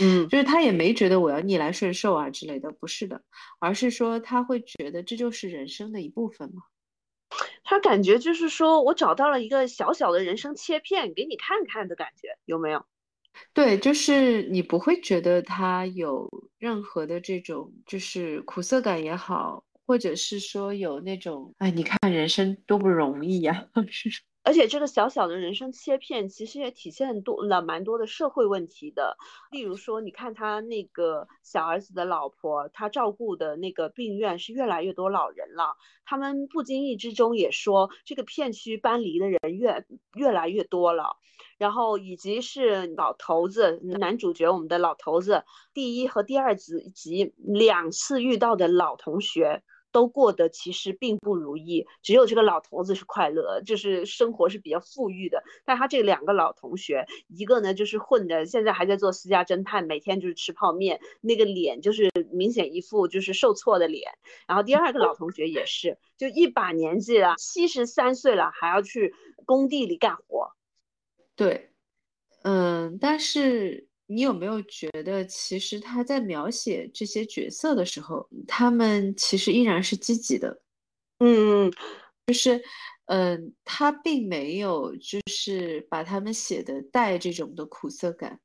[0.00, 3.22] 嗯，就是他也没觉得我要逆来顺受啊之类的，不是的，
[3.58, 6.62] 而是说他会觉得这就是人生的一部分嘛。
[7.70, 12.84] 他感觉就是说我找到了一个小小的人生切片给你看看的感觉，有没有？
[13.52, 24.10] 对，就是你不会觉得他有任何的这种就是苦涩感也好，或者是说有那种哎，你看人生多不容易呀， 是。
[24.42, 29.16] 而且这个小小的人生切片，其实也体现多了蛮多的社会问题的。
[29.50, 35.76] 例如说，你看他那个小儿子的老婆，他照顾的那个病院是越来越多老人了。
[36.06, 39.84] 他们不经意之中也说，这个片区搬离的人越
[40.14, 41.16] 越来越多了。
[41.58, 49.62] 然后以及是老头子，男主角我们的老头子，第一和第二集两次遇到的老同学。
[49.92, 55.42] 都过得其实并不如意，只有这个老头子是快乐，就是生活是比较富裕的。
[55.64, 64.12] 但他这两个老同学，一个呢就是混的，现在还在做私家侦探，每天就是吃泡面，那个脸就是明显一副就是受挫的脸。
[64.46, 69.14] 然后第二个老同学也是，就一把年纪了，七十三岁了，还要去
[69.44, 70.52] 工地里干活。
[71.36, 71.70] 对，
[72.42, 73.89] 嗯，但是。
[74.12, 80.60] 你有没有觉得，其实他在描写这些角色的时候，他们其实依然是积极的？
[81.20, 81.70] 嗯，
[82.26, 82.60] 就是，
[83.06, 88.40] 嗯，他并没有就是把他们写的带这种的苦涩感，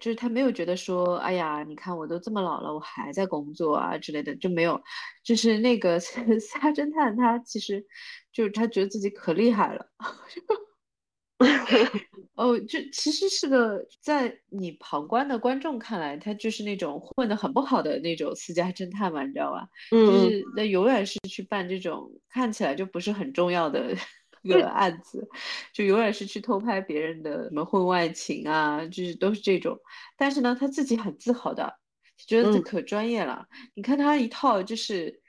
[0.00, 4.82] 就是他没有觉得说，哎呀，你看我都这么老了，我还在工作啊之类的，就没有。
[5.22, 7.86] 就是那个 私家侦探，他其实
[8.32, 9.86] 就是他觉得自己可厉害了。
[12.38, 19.68] 哦，这其实是个在你旁观的观众看来，他就是那种混得很不好的那种私家侦探嘛，你知道吧？
[19.90, 23.92] 就是那永远是去办这种看起来就不是很重要的
[24.42, 25.28] 一个案子，
[25.74, 29.76] 就永远是去偷拍别人的什么婚外情啊，就是都是这种。
[30.16, 31.74] 但是呢，他自己很自豪的，
[32.16, 33.46] 觉得这可专业了。
[33.74, 35.20] 你看他一套就是。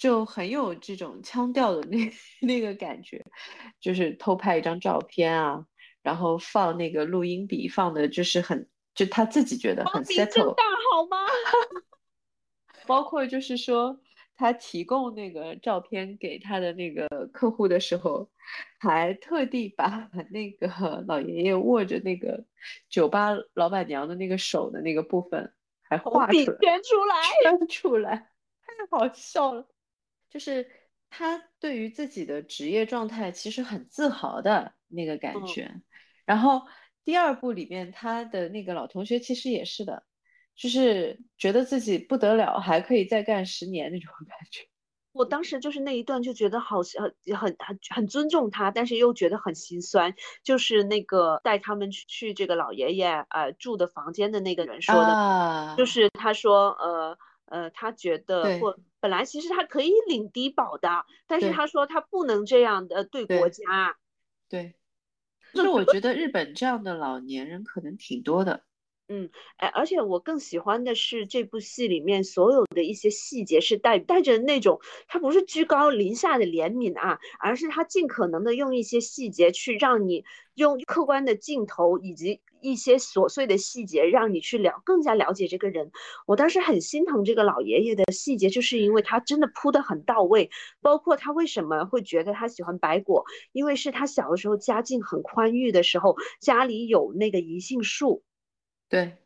[0.00, 1.98] 就很有这种腔调的那
[2.40, 3.22] 那个感觉，
[3.78, 5.66] 就是偷拍一张照片啊，
[6.02, 11.26] 然后放那个录音笔，放的就是很，就他自己觉得很 settle，大好吗？
[12.86, 14.00] 包括就是说
[14.34, 18.30] 他提供那个照片给他的那个客户的时候，
[18.78, 20.66] 还特地把 那个
[21.06, 22.44] 老爷爷握着那个
[22.88, 28.30] 酒吧老板娘的那个手的那个部分还画出来，圈出来，圈出来，
[28.62, 29.68] 太好笑了。
[30.30, 30.68] 就是
[31.10, 35.70] 他对于自己的职业状态其实很自豪的那个感觉，
[36.30, 36.62] 然后
[37.04, 40.04] 第二部里面他的那个老同学其实也是的，
[40.54, 44.68] 就是觉得自己不得了，还可以再干十年那种感觉。
[45.10, 47.02] 我当时就是那一段就觉得好像
[47.36, 50.14] 很很很尊重他，但是又觉得很心酸。
[50.44, 57.18] 就是那个带他们去去这个老爷爷呃住的房间的那个人说的，就是他说呃。
[57.46, 63.96] 呃，他觉得或本来其实他可以领低保的，但是他说他不能这样的对国家。
[64.48, 64.78] 对，就
[65.54, 68.64] 是我觉得日本这样的老年人可能挺多的。
[69.12, 82.40] 嗯，哎，而且我更喜欢的是这部戏里面所有的一些细节是带带着那种，他不是居高临下的怜悯啊，而是他尽可能的用一些细节去让你用客观的镜头以及。
[82.62, 85.92] 一些琐碎的细节，让你去了更加了解这个人。
[86.26, 90.50] 我当时很心疼这个老爷爷的细节，就是因为他真的铺的很到位。
[90.82, 98.22] 包括他为什么会觉得他喜欢白果，因为是他小的时候家境很宽裕的时候，家里有那个银杏树。
[98.90, 99.16] 对，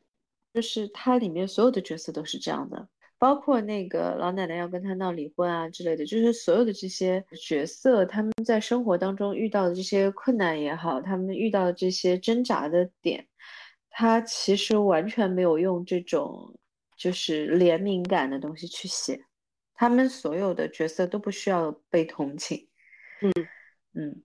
[0.52, 2.88] 就是他里面所有的角色都是这样的。
[3.16, 13.26] 包括那个老奶奶要跟他闹离婚啊之类的，就是所有的这些角色，他们在生活当中遇到的这些困难也好，他们遇到的这些挣扎的点，
[13.88, 16.54] 他其实完全没有用这种
[16.98, 19.18] 就是怜悯感的东西去写，
[19.72, 22.68] 他们所有的角色都不需要被同情。
[23.22, 23.32] 嗯
[23.94, 24.22] 嗯。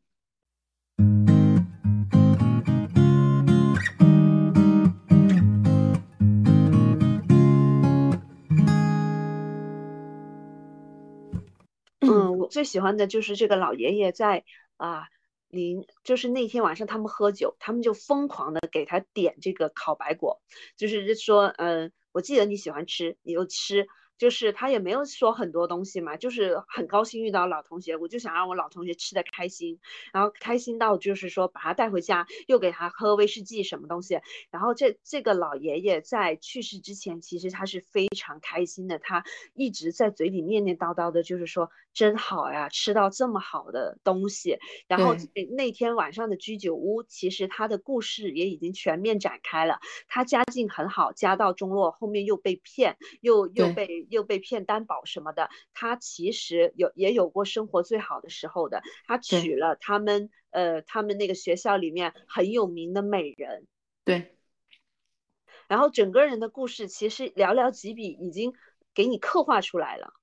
[12.50, 14.44] 最喜欢的就是这个老爷爷在
[14.78, 15.08] 啊，
[15.48, 20.42] 临就是那天晚上他们喝酒，他们就疯狂的给他点这个烤白果，
[20.76, 23.88] 就是说，嗯，我记得你喜欢吃，你就吃。
[24.20, 29.80] 就是他也没有说很多东西嘛，就是很高兴遇到老同学，我就想让我老同学吃的开心，
[30.12, 34.20] 然后开心到就是说把他带回家，又给他喝威士忌什么东西。
[34.52, 39.24] 然后这这个老爷爷在去世之前，其实他是非常开心的，他
[39.56, 44.58] 一直在嘴里念念叨叨的，就是说真好呀，吃到这么好的东西。
[44.90, 45.16] 然后
[45.56, 49.80] 那天晚上的居酒屋，其实他的故事也已经全面展开了。
[50.10, 54.09] 他家境很好，家道中落，后面又被骗，又又被。
[54.10, 58.82] 又被骗担保什么的，他其实有也有过生活最好的时候的。
[59.06, 63.68] 他娶了他们呃他们那个学校里面很有名的美人，
[64.04, 64.36] 对。
[65.68, 68.54] 然后整个人的故事其实寥寥几笔已经
[68.94, 70.14] 给你刻画出来了。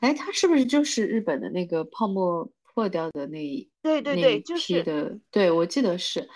[0.00, 6.28] 哎，他是不是就是日本的那个泡沫破掉的那一对对对，就是的，对我记得是。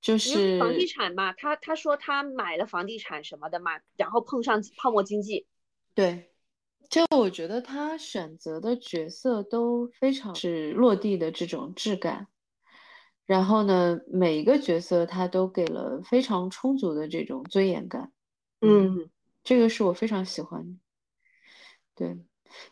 [0.00, 5.46] 就是房地产嘛，他他说他买了房地产什么的嘛，然后碰上泡沫经济。
[5.94, 6.30] 对，
[6.88, 12.28] 就我觉得他选择的角色都非常是落地的这种质感，
[13.26, 18.12] 然后呢，每一个角色他都给了非常充足的这种尊严感。
[18.60, 19.10] 嗯，
[19.42, 20.78] 这个是我非常喜欢的。
[21.94, 22.18] 对，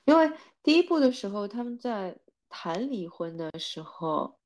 [0.05, 4.37] 因为第一部的时候他们在谈离婚的时候。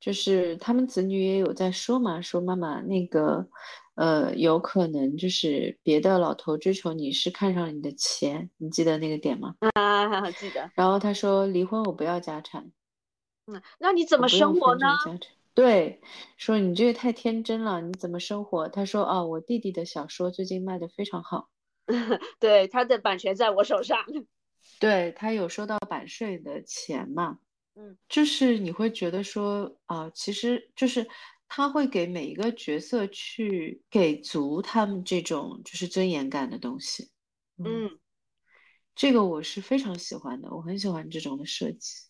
[0.00, 3.46] 就是他们子女也有在说嘛，说妈妈那个，
[4.00, 9.54] 呃，有可能就是别的老头追求你是看上了你的钱，你记得那个点吗？
[9.74, 10.70] 啊，记得。
[10.74, 12.72] 然后他说离婚我不要家产，
[13.44, 14.86] 嗯，那你怎么生活呢？
[15.52, 16.00] 对，
[16.38, 18.66] 说你这个太天真了，你怎么生活？
[18.70, 21.50] 他说哦，我弟弟的小说最近卖的非常好，
[22.40, 24.02] 对，他的版权在我手上，
[24.80, 27.38] 对他有收到版税的钱嘛。
[27.76, 31.06] 嗯，就是你会觉得说啊，其实就是
[31.52, 37.10] 他会给每一个角色去给足他们这种就是尊严感的东西。
[37.58, 37.98] 嗯，
[38.94, 42.06] 这个我是非常喜欢的，我很喜欢这种的设计。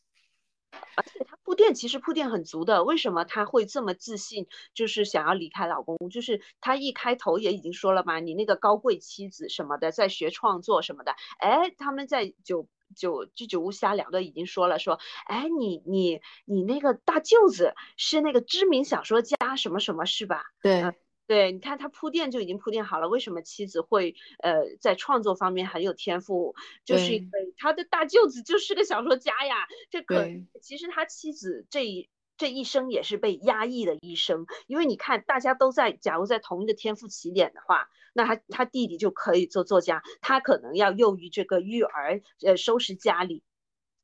[0.95, 4.47] 而且他铺垫其实铺垫很足的，为什么他会这么自信？
[4.75, 11.17] 就是想要离开老公，就是他一开头也已经说了嘛，你那个高贵妻子什么的，在学创作什么的。
[11.39, 20.45] 哎，他们在酒酒居酒屋瞎聊的已经说了，说，哎，你你你那个大舅子是那个知名小说家什么什么，是吧？
[20.63, 20.85] 对。
[21.27, 26.57] 对，你看他铺垫就已经铺垫好了，为什么妻子会呃在创作方面很有天赋？
[26.85, 29.69] 就是因为他的大舅子就是个小说家呀。
[29.91, 30.27] 这可
[30.61, 32.11] 其实他妻子这一
[32.41, 43.43] 这一生也是被压抑的一生，因为你看大家都在，假如在同一个天赋起点的话，那他他弟弟就可以做作家，他可能要囿于这个育儿，呃收拾家里。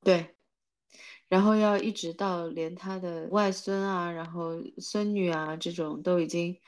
[0.04, 0.36] 对，
[1.28, 6.60] 然后要一直到连他的外孙啊，然后孙女啊这种都已经。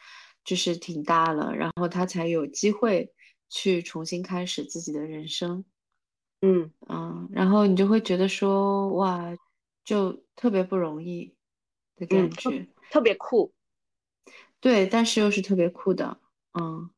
[0.45, 3.12] 就是挺大了，然后他才有机会
[3.51, 5.62] 去重新开始自己的人生，
[6.41, 9.37] 嗯嗯，然后你就会觉得说哇，
[9.85, 11.37] 就特别不容易
[11.99, 13.53] 的感觉，特别酷，
[14.61, 16.20] 对，但是又是特别酷的，
[16.61, 16.90] 嗯，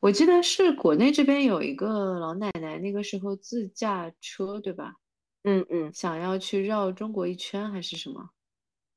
[0.00, 4.96] 我记得是国内这边有一个老奶奶，那个时候自驾车，对吧？
[5.44, 8.30] 嗯嗯，想要去绕中国一圈还是什么？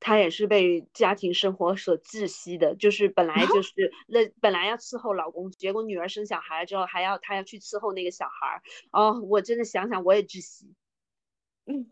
[0.04, 3.72] 她也是被家庭生活所窒息的，就是本来就是
[4.08, 10.74] 那本来要伺候老公，结果女儿生小孩之后还要她要去伺候那个小孩儿哦，我真的想想我也窒息。
[11.68, 11.86] 嗯，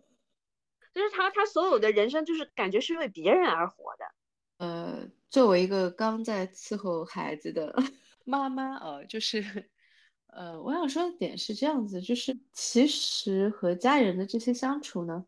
[0.99, 4.05] 就是他他所有的人生就是感觉是为别人而活的。
[4.57, 7.73] 呃，作为一个刚在伺候孩子的
[8.25, 9.69] 妈妈，呃，就是
[10.27, 15.25] 呃，我想说的点是这样子，就是其实和家人的这些相处呢，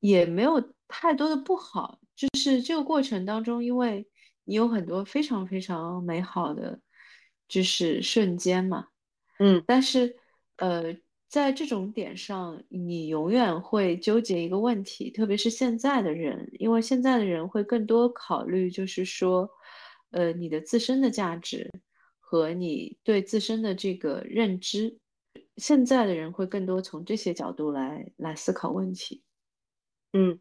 [0.00, 2.00] 也没有太多的不好。
[2.16, 4.08] 就是这个过程当中，因为
[4.44, 6.80] 你有很多非常非常美好的，
[7.46, 8.88] 就是瞬间嘛，
[9.38, 10.16] 嗯，但是，
[10.56, 10.96] 呃，
[11.34, 19.50] 在这种点上，你永远会纠结一个问题，特别是现在的人，因为现在的人会更多考虑，就是说，
[20.12, 21.68] 呃，你的自身的价值
[22.20, 24.96] 和你对自身的这个认知，
[25.56, 29.24] 现在的人会更多从这些角度来来思考问题，
[30.12, 30.38] 嗯，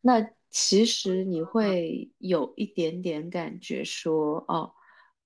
[0.00, 0.32] 那。
[0.52, 4.74] 其实你会有一点点感觉说，哦，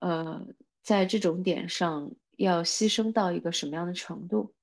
[0.01, 0.47] 呃，
[0.82, 4.55] 在这种点上要牺牲到一个什么样的程度？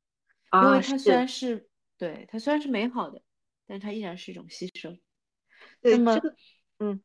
[0.53, 3.21] 因为它虽然是对它虽然是美好的，
[3.67, 4.99] 但它依然是一种牺牲。
[5.81, 6.19] 那么，
[6.79, 7.01] 嗯，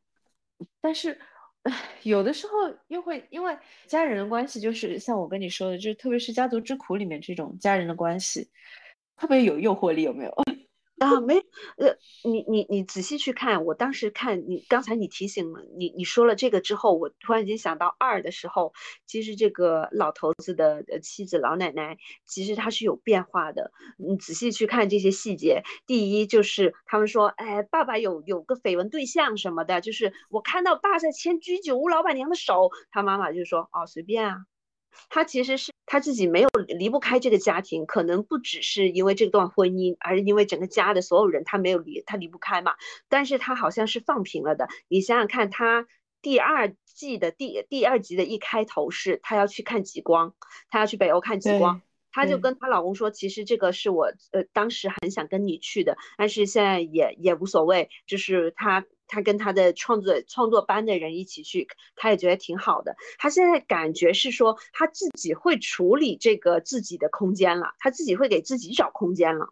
[0.81, 1.19] 但是
[2.03, 2.53] 有的时候
[2.87, 8.49] 又会因为家人的关系，就是像我跟你说的，就是特别是家族之苦里面这种家人的关系，
[9.15, 10.33] 特别有诱惑力，有没有？
[10.99, 11.35] 啊，没，
[11.77, 18.73] 呃，你你你仔细去看，我当时看你刚才你提醒了你你说了这个之后，我突然间想到二的时候，
[19.05, 23.71] 其实这个老头子的妻子老奶奶，其实她是有变化的。
[23.97, 34.37] 你仔细去看这些细节，第一就是他们说，哎，爸爸有有个绯闻对象什么的，就是我看到爸在牵居酒屋老板娘的手，他妈妈就说，哦，随便啊。
[35.09, 42.75] 他其实是他自己没有离不开这个家庭，可能不只是因为这段婚姻，而是因为整个家的所有人，他没有离，他离不开嘛。
[43.07, 44.67] 但是他好像是放平了的。
[44.89, 45.87] 你想想看，他
[46.21, 50.35] 第二季的第第二集的一开头是，他要去看极光，
[50.69, 51.81] 他要去北欧看极光，
[52.11, 58.85] 她就跟她老公说，其实这个是我呃当时很想跟你去的，但是现在也也无所谓，就是他。
[59.07, 62.95] 他跟他的创作创作班的人一起去，他也觉得挺好的。
[63.17, 69.47] 他现在感觉是说他自己会处理这个自己的空间了，他自己会给自己找空间了。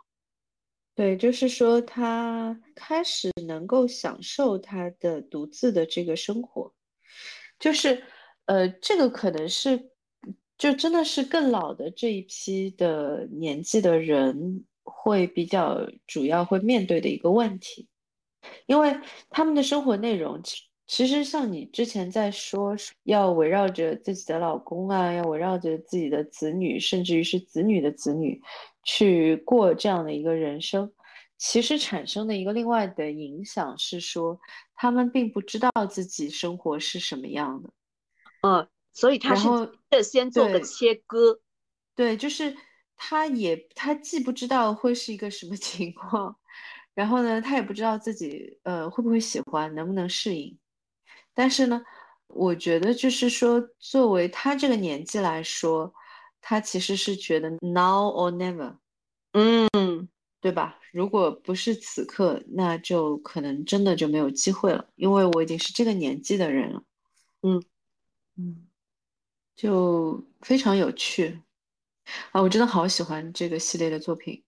[0.94, 6.74] 对，就是说他开始能够享受他的独自的这个生活，
[7.60, 8.02] 就是
[8.46, 9.92] 呃，这个可能是
[10.58, 17.90] 就真的是更老的这一批的年纪的人会比较主要会面对的一个问题。
[18.66, 18.98] 因为
[19.30, 28.40] 他们的生活内容，其其实像你之前在说，要围绕着自己的老公啊，要围绕着自己的子女，甚至于是子女的子女，
[28.84, 30.92] 去过这样的一个人生，
[31.38, 34.40] 其实产生的一个另外的影响是说，
[34.76, 37.70] 他们并不知道自己生活是什么样的。
[38.42, 41.40] 嗯，所以他是先做个切割。
[41.96, 42.56] 对，就是
[42.96, 46.36] 他也他既不知道会是一个什么情况。
[46.96, 50.58] 然后呢，他也不知道自己呃会不会喜欢，能不能适应。
[51.34, 51.84] 但是呢，
[52.28, 55.94] 我觉得就是说，作为他这个年纪来说，
[56.42, 58.78] 他其实是觉得 now or never。
[59.34, 60.08] 嗯，
[60.40, 60.80] 对吧？
[60.94, 66.84] 如果不是此刻，那就可能真的就没有机会了，因为我已经是这个年纪的人了。
[67.42, 67.62] 嗯
[68.38, 68.66] 嗯，
[69.56, 71.42] 就非常有趣
[72.32, 72.42] 啊！
[72.42, 74.42] 我真的好喜欢这个系列的作品。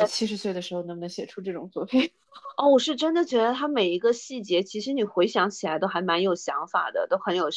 [0.00, 2.10] 我七十岁的时候能不能写出这种作品？
[2.56, 7.48] 哦，我是真的觉得他每一个细节，其实你回想起来都还蛮有想法的，都很有，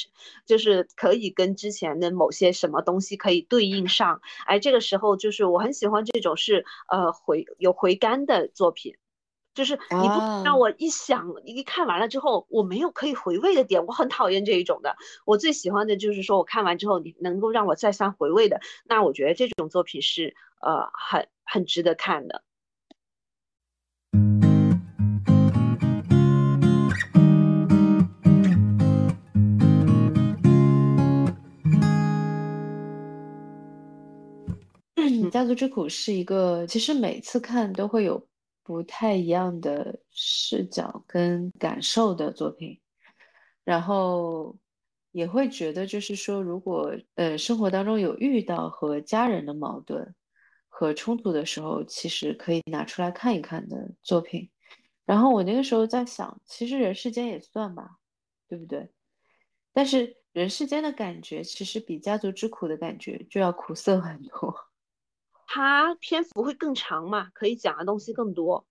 [0.45, 4.21] 就是可以跟之前的某些什么东西可以对应上。
[4.45, 8.95] 哎，这个时候就是我很喜欢这种是呃回有回甘的作品，
[9.55, 14.95] 就是你不让我一想一看完了之后我没有可以回味的点，我很讨厌这一种的。
[15.25, 22.43] 我最喜欢的就是说我看完之后你能够让我再三回味的，那我觉得这种作品是呃很很值得看的。
[35.29, 38.27] 家族之苦是一个，其实每次看都会有
[38.63, 42.79] 不太一样的视角跟感受的作品，
[43.63, 44.57] 然后
[45.11, 50.15] 也会觉得，就是说，如果呃生活当中有遇到和家人的矛盾
[50.80, 54.51] 和冲突的时候，其实可以拿出来看一看的作品。
[55.07, 57.97] 然后我那个时候在想，其实人世间也算吧，
[58.47, 58.91] 对不对？
[59.73, 64.55] 但是人世间的感觉，其实比家族之苦的感觉就要苦涩很多。
[65.49, 68.67] 它篇幅会更长嘛，可以讲的东西更多。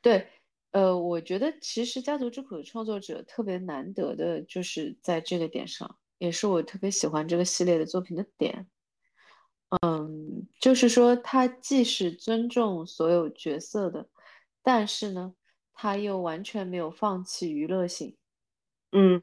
[0.00, 0.28] 对，
[0.70, 8.68] 呃，我觉得其实《家族之苦》的创作者特别难得的就是在这个点上，也是我特别喜欢这个系列的作品的点。
[9.68, 14.08] 嗯，就是说他既是尊重所有角色的，
[14.62, 15.34] 但是呢，
[15.72, 18.16] 他又完全没有放弃娱乐性。
[18.92, 19.22] 嗯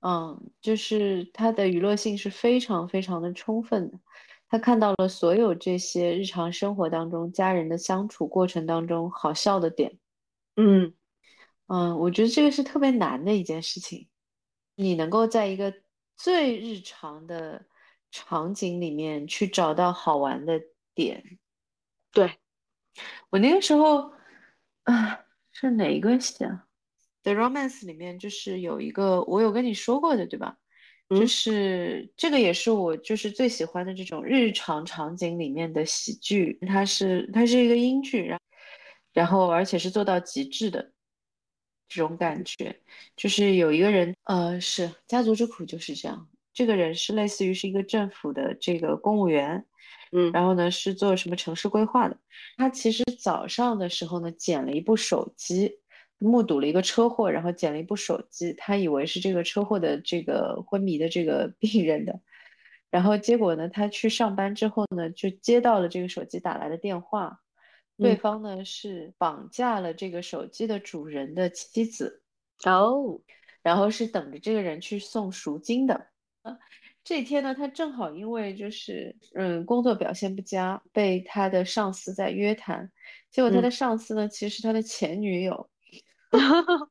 [0.00, 3.98] 嗯，就是他的娱乐性是非常非常的充分的。
[4.48, 9.98] 他看到了所有这些日常生活当中家人的相处过程当中好笑的点，
[10.56, 10.94] 嗯
[11.66, 14.08] 嗯，我觉得这个是特别难的一件事情。
[14.76, 15.72] 你能够在一个
[16.16, 17.64] 最日常的
[18.14, 20.62] 场景里面去找到好玩的
[20.94, 21.40] 点。
[22.12, 22.38] 对，
[23.30, 24.12] 我那个时候
[24.84, 25.18] 啊，
[25.50, 26.64] 是哪一个戏啊？
[27.24, 30.56] 《The Romance》里面就是有一个，我有跟你说过的，对吧？
[31.10, 38.40] 就是这个也是我就是最喜欢的这种日常场景里面的喜剧，它是它是一个英剧，然
[39.12, 40.92] 然后而且是做到极致的
[41.88, 42.80] 这种感觉，
[43.16, 49.66] 就是有一个人，呃，是家族之苦就是这样，这个人是类似于是一个政府的这个公务员，
[50.12, 52.16] 嗯，然后呢是做什么城市规划的，
[52.56, 55.80] 他其实早上的时候呢捡了一部手机。
[56.18, 62.18] 目睹了一个车祸，然后捡了一部手机，他以为是这个车祸的这个昏迷的这个病人的，
[62.88, 67.40] 然后结果呢，他去上班之后呢，就接到了这个手机打来的电话，
[67.98, 72.22] 对方呢是绑架了这个手机的主人的妻子，
[72.64, 73.20] 哦，
[73.62, 76.06] 然后是等着这个人去送赎金的。
[77.02, 82.90] 这天呢，他正好因为就是嗯工作表现不佳，被他的上司在约谈，
[83.30, 85.68] 结果他的上司呢其实是他的前女友。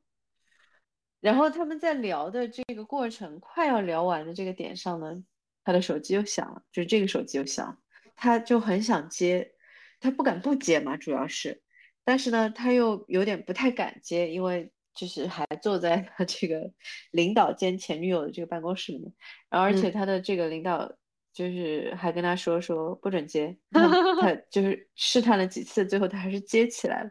[1.20, 5.24] 然后他们在聊的这个过程快要聊完的这个点上呢，
[5.64, 7.82] 他的手机又响了，就是这个手机又响，
[8.14, 9.52] 他就很想接，
[10.00, 11.62] 他不敢不接嘛，主要是，
[12.04, 16.70] 但是呢，他又有点不太敢接，因为就是还坐在他这个
[17.12, 19.12] 领导兼前女友的这个办公室里面，
[19.50, 20.90] 然后而且他的这个领导
[21.32, 23.56] 就是还跟他说说不准接
[24.20, 27.10] 他就是试探了几次，最后他还是接起来了。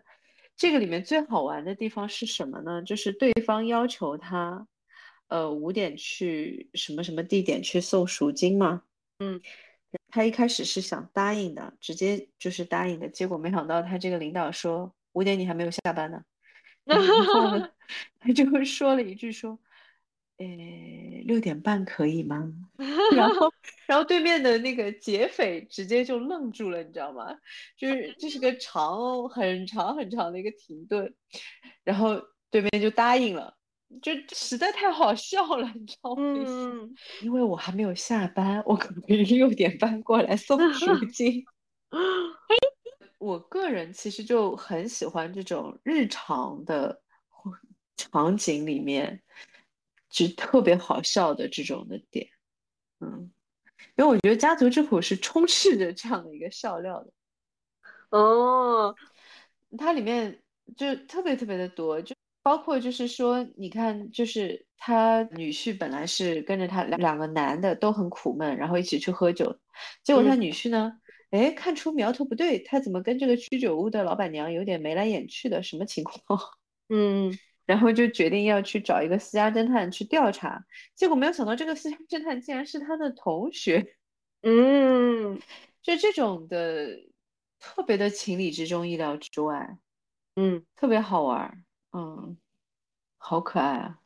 [0.56, 2.82] 这个里面最好玩的地方是什么呢？
[2.84, 4.68] 就是对方要求他，
[5.28, 8.84] 呃，五点去什么什么地点去送赎金嘛。
[9.18, 9.42] 嗯，
[10.10, 16.24] 他一开始是想答应的，直接就是答应的，结果没想到他这个领导说五点你还没有下班呢，
[16.86, 17.70] 然后呢，
[18.20, 19.60] 他就会说了一句说。
[20.38, 20.46] 呃，
[21.26, 22.52] 六点半可以吗？
[23.16, 23.54] 然后，
[23.86, 27.28] 然后对面的那个劫匪直接就愣住了，你知道吗？
[27.78, 31.14] 就是这是个长很长很长的一个停顿，
[31.84, 32.20] 然后
[32.50, 33.56] 对面就答应了，
[34.02, 36.24] 就实在太好笑了，你知道吗？
[36.36, 41.46] 嗯，因为我还没有下班，我可不可以六点半过来送赎金？
[43.24, 47.02] 我个人其实就很喜欢这种日常的
[47.96, 49.22] 场景里面。
[50.10, 52.28] 就特别好笑的这种的点，
[53.00, 53.32] 嗯，
[53.96, 57.12] 因为我觉得《家族之苦》是充斥着这样的一个笑料的，
[58.12, 58.96] 哦，
[59.76, 60.40] 它里面
[60.78, 69.58] 就特别特别的多，就包括就是说，你看，就是他女婿本来是跟着他两两个男的都很苦闷，然后一起去喝酒，
[70.04, 70.94] 结果他女婿呢
[71.34, 76.40] 哎，看出苗头不对，他怎么跟这个居酒屋的老板娘有点眉来眼去的，什么情况？
[76.90, 80.64] 嗯，然后就决定要去找一个私家侦探去调查，
[80.94, 83.96] 结果没有想到这个私家侦探竟然是他的同学。
[84.44, 85.42] 嗯，
[85.82, 87.00] 就这种的，
[87.60, 89.78] 特别的情理之中，意料之外，
[90.36, 92.38] 嗯，特别好玩，嗯，
[93.18, 94.00] 好可爱啊！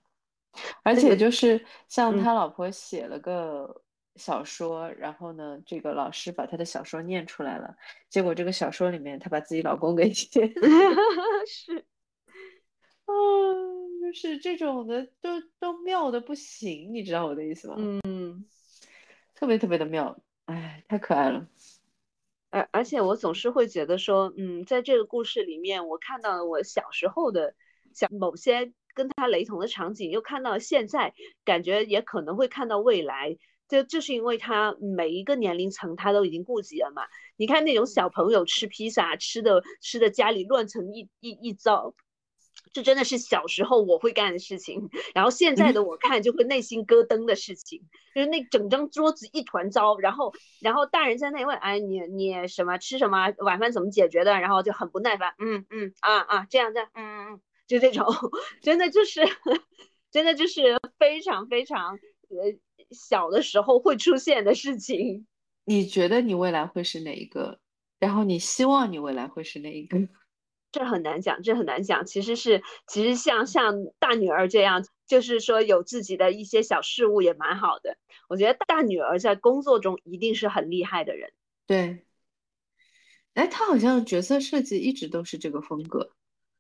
[0.84, 3.84] 而且就是像他老婆写了个
[4.18, 7.76] 小说，然后呢，这个老师把她的小说念出来了，
[8.09, 10.47] 结果这个小说里面她把自己老公给 写，
[11.47, 11.78] 是，
[13.05, 13.13] 啊，
[14.01, 17.76] 就是这种的都都妙的不行，你知道我的意思吗？
[17.78, 18.45] 嗯，
[19.36, 20.20] 特别特别的妙。
[20.45, 21.45] 哎，太可爱了，
[22.49, 27.53] 而而且我总是会觉得说，嗯，在这个故事里面，我看到了我小时候的，
[27.93, 31.13] 像某些跟他雷同的场景，又看到了现在，
[31.43, 33.38] 感觉也可能会看到未来，
[33.68, 37.03] 就就是因为他每一个年龄层他都已经顾及了嘛。
[37.36, 41.93] 你看那种小朋友吃披萨，吃的吃的家里乱成一一一糟。
[42.74, 47.82] 这真的是小时候我会干的事情，然后现在的我看就会内心咯噔的事情，
[48.13, 58.05] 就是那整张桌子一团糟，然后然后大人在那问，哎，你你什么吃什么，晚饭怎么解决的，然后就很不耐烦，嗯嗯啊啊这样这样，嗯嗯嗯，就这种，
[58.61, 59.22] 真的就是
[60.11, 61.95] 真的就是非常非常
[62.30, 62.53] 呃
[62.91, 65.27] 小的时候会出现的事情。
[65.65, 67.59] 你觉得你未来会是哪一个？
[67.99, 69.97] 然后你希望你未来会是哪一个？
[70.71, 72.05] 这很难讲，这很难讲。
[72.05, 77.97] 其实是，其实像像大女儿这样，就是说有自己的一些小事物也蛮好的。
[78.29, 81.31] 我觉得大女儿在工作中一定是很厉害的人。
[81.65, 82.05] 对，
[83.33, 86.11] 哎，她好像角色设计一直都是这个风格。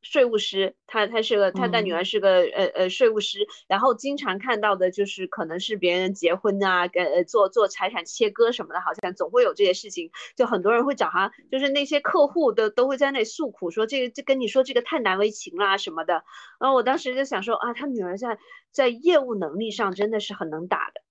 [0.09, 16.23] 税务师，他他是个他大女儿是个呃呃税务师，然后经常看到的就是可能是别人结婚啊，呃做做财产切割什么的，好像总会有这些事情，就很多人会找他，就是那些客户都都会在那里诉苦，说这个这跟你说这个太难为情啦什么的。
[16.59, 18.37] 然后我当时就想说啊，他女儿在
[18.71, 21.01] 在业务能力上真的是很能打的，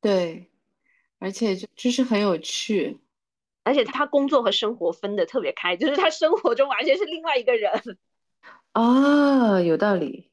[0.00, 0.48] 对，
[1.18, 2.98] 而且就就是很有趣，
[3.64, 7.72] 而且他工作和生活分得特别开，就是他生活中完全是另外一个人。
[8.72, 10.30] 啊，有道理，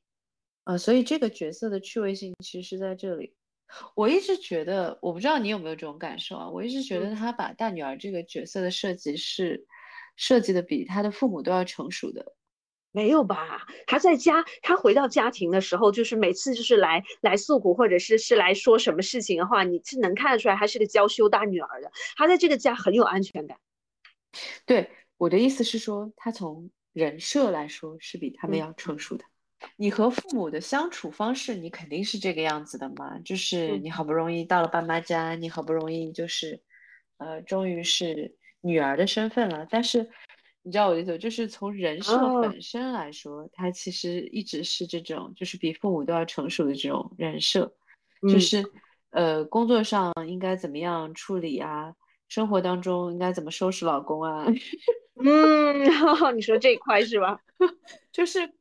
[0.64, 3.36] 啊，所以这个角色的趣味性其实是在这里。
[3.96, 6.50] 我一直觉得，我不知道你有没有这种感受啊？
[6.50, 9.68] 我一直觉得他把大女儿这个角色的设计是
[10.16, 12.34] 设计的比他的父母都要成熟的。
[12.92, 13.68] 没有吧？
[13.86, 21.92] 他在家，他回到家庭的时候，就是每次就是来来诉苦，或者是是来说什么事情的话，你是能看得出来，他是个娇羞大女儿的。
[22.16, 23.58] 他在这个家很有安全感。
[24.66, 26.72] 对，我的意思是说，他从。
[27.00, 29.24] 人设来说是比他们要成熟的。
[29.76, 33.18] 你和父母的相处方式，你肯定是这个样子的嘛？
[33.20, 36.62] 就是你好不容易到了爸妈家，你好不容易就是，
[37.18, 39.66] 呃，终于是女儿的身份了。
[39.70, 40.10] 但是
[40.62, 47.74] 你知道我的意思，就是从人设本身来说，他其实一直是这种，就是比父母都要成熟的这种人设。
[48.30, 48.64] 就是
[49.12, 51.94] 呃，工作上应该怎么样处理啊？
[52.30, 54.46] 生活当中应该怎么收拾老公啊？
[55.22, 55.84] 嗯，
[56.38, 57.42] 你说这一块是吧？
[58.14, 58.54] 就是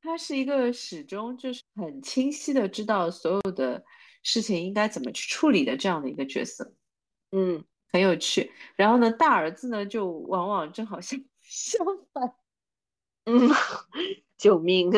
[0.00, 3.82] 他是一个始终就是很清晰的知道所有的
[4.22, 6.72] 事情应该怎么去处理的这样的一个角色，
[7.32, 8.52] 嗯，很有趣。
[8.76, 12.34] 然后呢，大儿子呢就往往正好相相反，
[13.24, 13.50] 嗯，
[14.38, 14.90] 救命！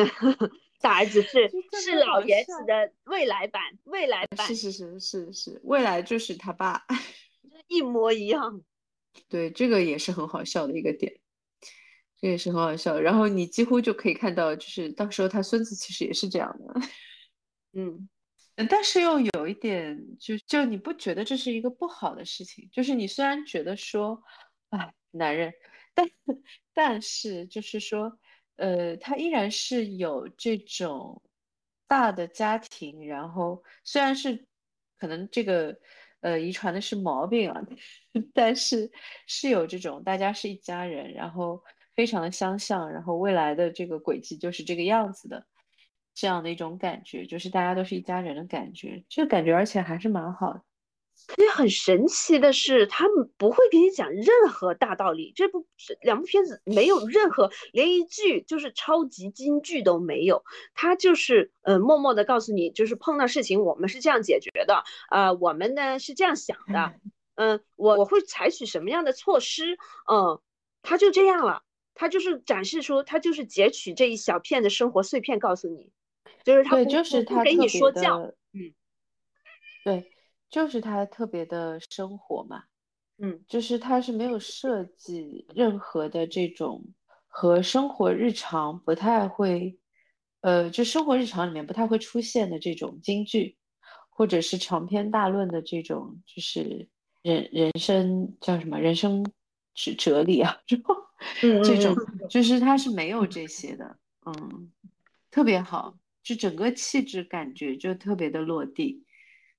[0.79, 1.49] 大儿子是
[1.81, 6.85] 是老爷子的未来版，未来版是是是是是，未来就是他爸，
[7.67, 8.63] 一模一样。
[9.29, 11.11] 对，这个也是很好笑的一个点，
[12.21, 12.99] 这也是很好笑。
[12.99, 16.81] 然后你几乎就可以看到，就是到时候他孙子其实也是这样的，
[17.73, 18.07] 嗯，
[18.69, 22.69] 但是又有一点，就就你不觉得这是一个不好的事情？
[22.71, 24.21] 就是你虽然觉得说，
[24.69, 25.51] 哎，男人，
[25.95, 26.07] 但
[26.75, 28.19] 但是就是说，
[28.57, 31.23] 呃，他依然是有这种
[31.87, 34.45] 大的家庭，然后虽然是
[34.99, 35.79] 可能这个。
[36.27, 37.61] 呃，遗传的是毛病啊，
[38.33, 38.91] 但是
[39.27, 41.63] 是有这种大家是一家人，然后
[41.95, 45.45] 非常的相像，然后未来的这个轨迹就是这个样子的，
[46.13, 50.61] 这样的一种感觉，就是大家都是一家人的感觉，这个感觉而且还是蛮好的。
[51.17, 55.33] 所以很神奇的是，他们不会给你讲任何大道理。
[55.35, 55.67] 这部
[56.01, 60.45] 两部片子没有任何，连一句就是超级金句都没有。
[60.73, 66.93] 他就是呃，默默的告诉你，就是碰到事情我们是这样解决的，呃，我们呢是这样想的，
[67.35, 69.77] 嗯，我我会采取什么样的措施，
[70.09, 70.39] 嗯，
[70.81, 71.63] 他就这样了。
[71.93, 75.91] 他就是展示出，他就是截取这一小片的生活碎片，告诉你，
[76.43, 76.85] 就是他不
[77.35, 78.73] 不给你说教，嗯，
[79.83, 80.11] 对。
[80.49, 82.63] 就是他特别的生活嘛，
[83.17, 86.85] 嗯，就是他是没有设计任何的这种
[87.27, 89.77] 和生活日常不太会，
[90.41, 93.57] 呃，就生活日常里面不太会出现的这种京剧，
[94.09, 96.87] 或者是长篇大论的这种，就是
[97.21, 99.23] 人人生叫什么人生
[99.75, 100.95] 哲哲理啊， 这种
[101.63, 101.95] 这种
[102.29, 104.71] 就是他是没有这些的，嗯，
[105.29, 109.03] 特别好，就整个气质感觉就特别的落地，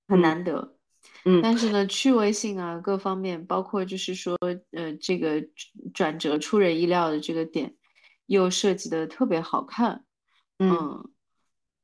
[0.09, 0.78] 很难得。
[1.25, 4.39] 嗯，但是呢，趣味性啊，各方面，包括就是说，
[4.71, 5.45] 呃，这个
[5.93, 7.75] 转折出人意料的这个点，
[8.27, 10.05] 又设计的特别好看，
[10.59, 11.11] 嗯，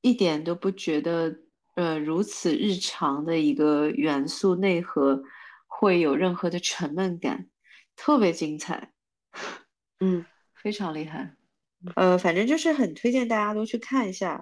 [0.01, 1.37] 一点都不觉得，
[1.75, 5.23] 呃，如此日常的一个元素内核
[5.67, 7.49] 会有任何的沉闷感，
[7.97, 8.93] 特别精彩，
[10.01, 11.35] 嗯， 非常厉害，
[11.97, 14.41] 呃，反正就是很推荐大家都去看一下。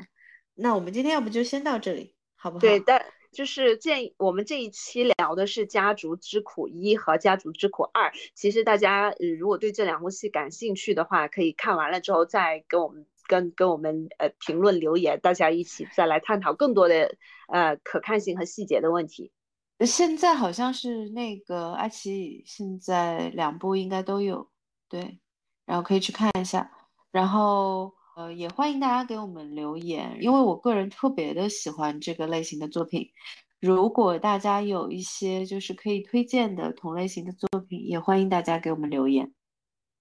[0.55, 2.61] 那我们今天要不就先到这里，好不好？
[2.61, 3.03] 对，但。
[3.33, 8.11] 就是建议我们这一期聊的是《家族之苦一》和《家族之苦二》。
[8.35, 17.16] 其实大家如果对这两部戏感兴趣的话，可以看完了之后再跟我们跟跟我们呃评论留言，大家一起再来探讨更多的
[17.49, 19.33] 呃可看性和细节的问题。
[19.80, 24.49] 现在好像是那个爱奇艺现在两部应该都有，
[24.89, 25.18] 对，
[25.64, 26.70] 然后可以去看一下，
[27.11, 27.95] 然后。
[28.14, 33.10] 呃，也欢迎大家给我们留言，因为我个人特别的喜欢这个类型的作品。
[33.58, 39.32] 如果大家有一些就是可以推荐的同类型的作品，也欢迎大家给我们留言。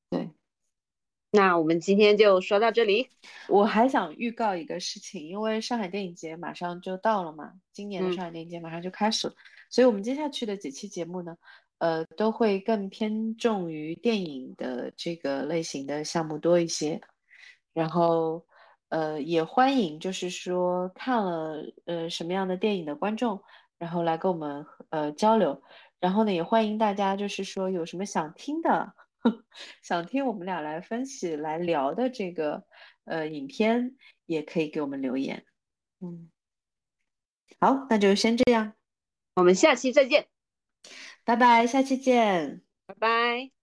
[0.09, 0.29] 对，
[1.31, 3.07] 那我们今天就说到这里。
[3.47, 9.33] 我还想预告一个事情，因为上海电影节马上就到了嘛，今年的上海电影节马上就开始了，
[9.69, 11.37] 所以我们接下去的几期节目呢，
[11.77, 16.99] 呃，都会更偏重于电影的这个类型的项目多一些。
[17.73, 18.45] 然后，
[18.89, 23.41] 呃，也欢迎就是说看了呃什么样的电影的观众，
[23.77, 25.61] 然后来跟我们呃交流。
[25.99, 28.93] 然后呢，也欢迎大家就是说有什么想听的，
[29.83, 32.63] 想听我们俩来分析来聊的这个
[33.05, 33.95] 呃影片，
[34.25, 35.45] 也可以给我们留言。
[35.99, 36.31] 嗯，
[37.59, 38.73] 好，那就先这样，
[39.35, 40.27] 我们下期再见，
[41.23, 43.60] 拜拜，下期见，拜拜。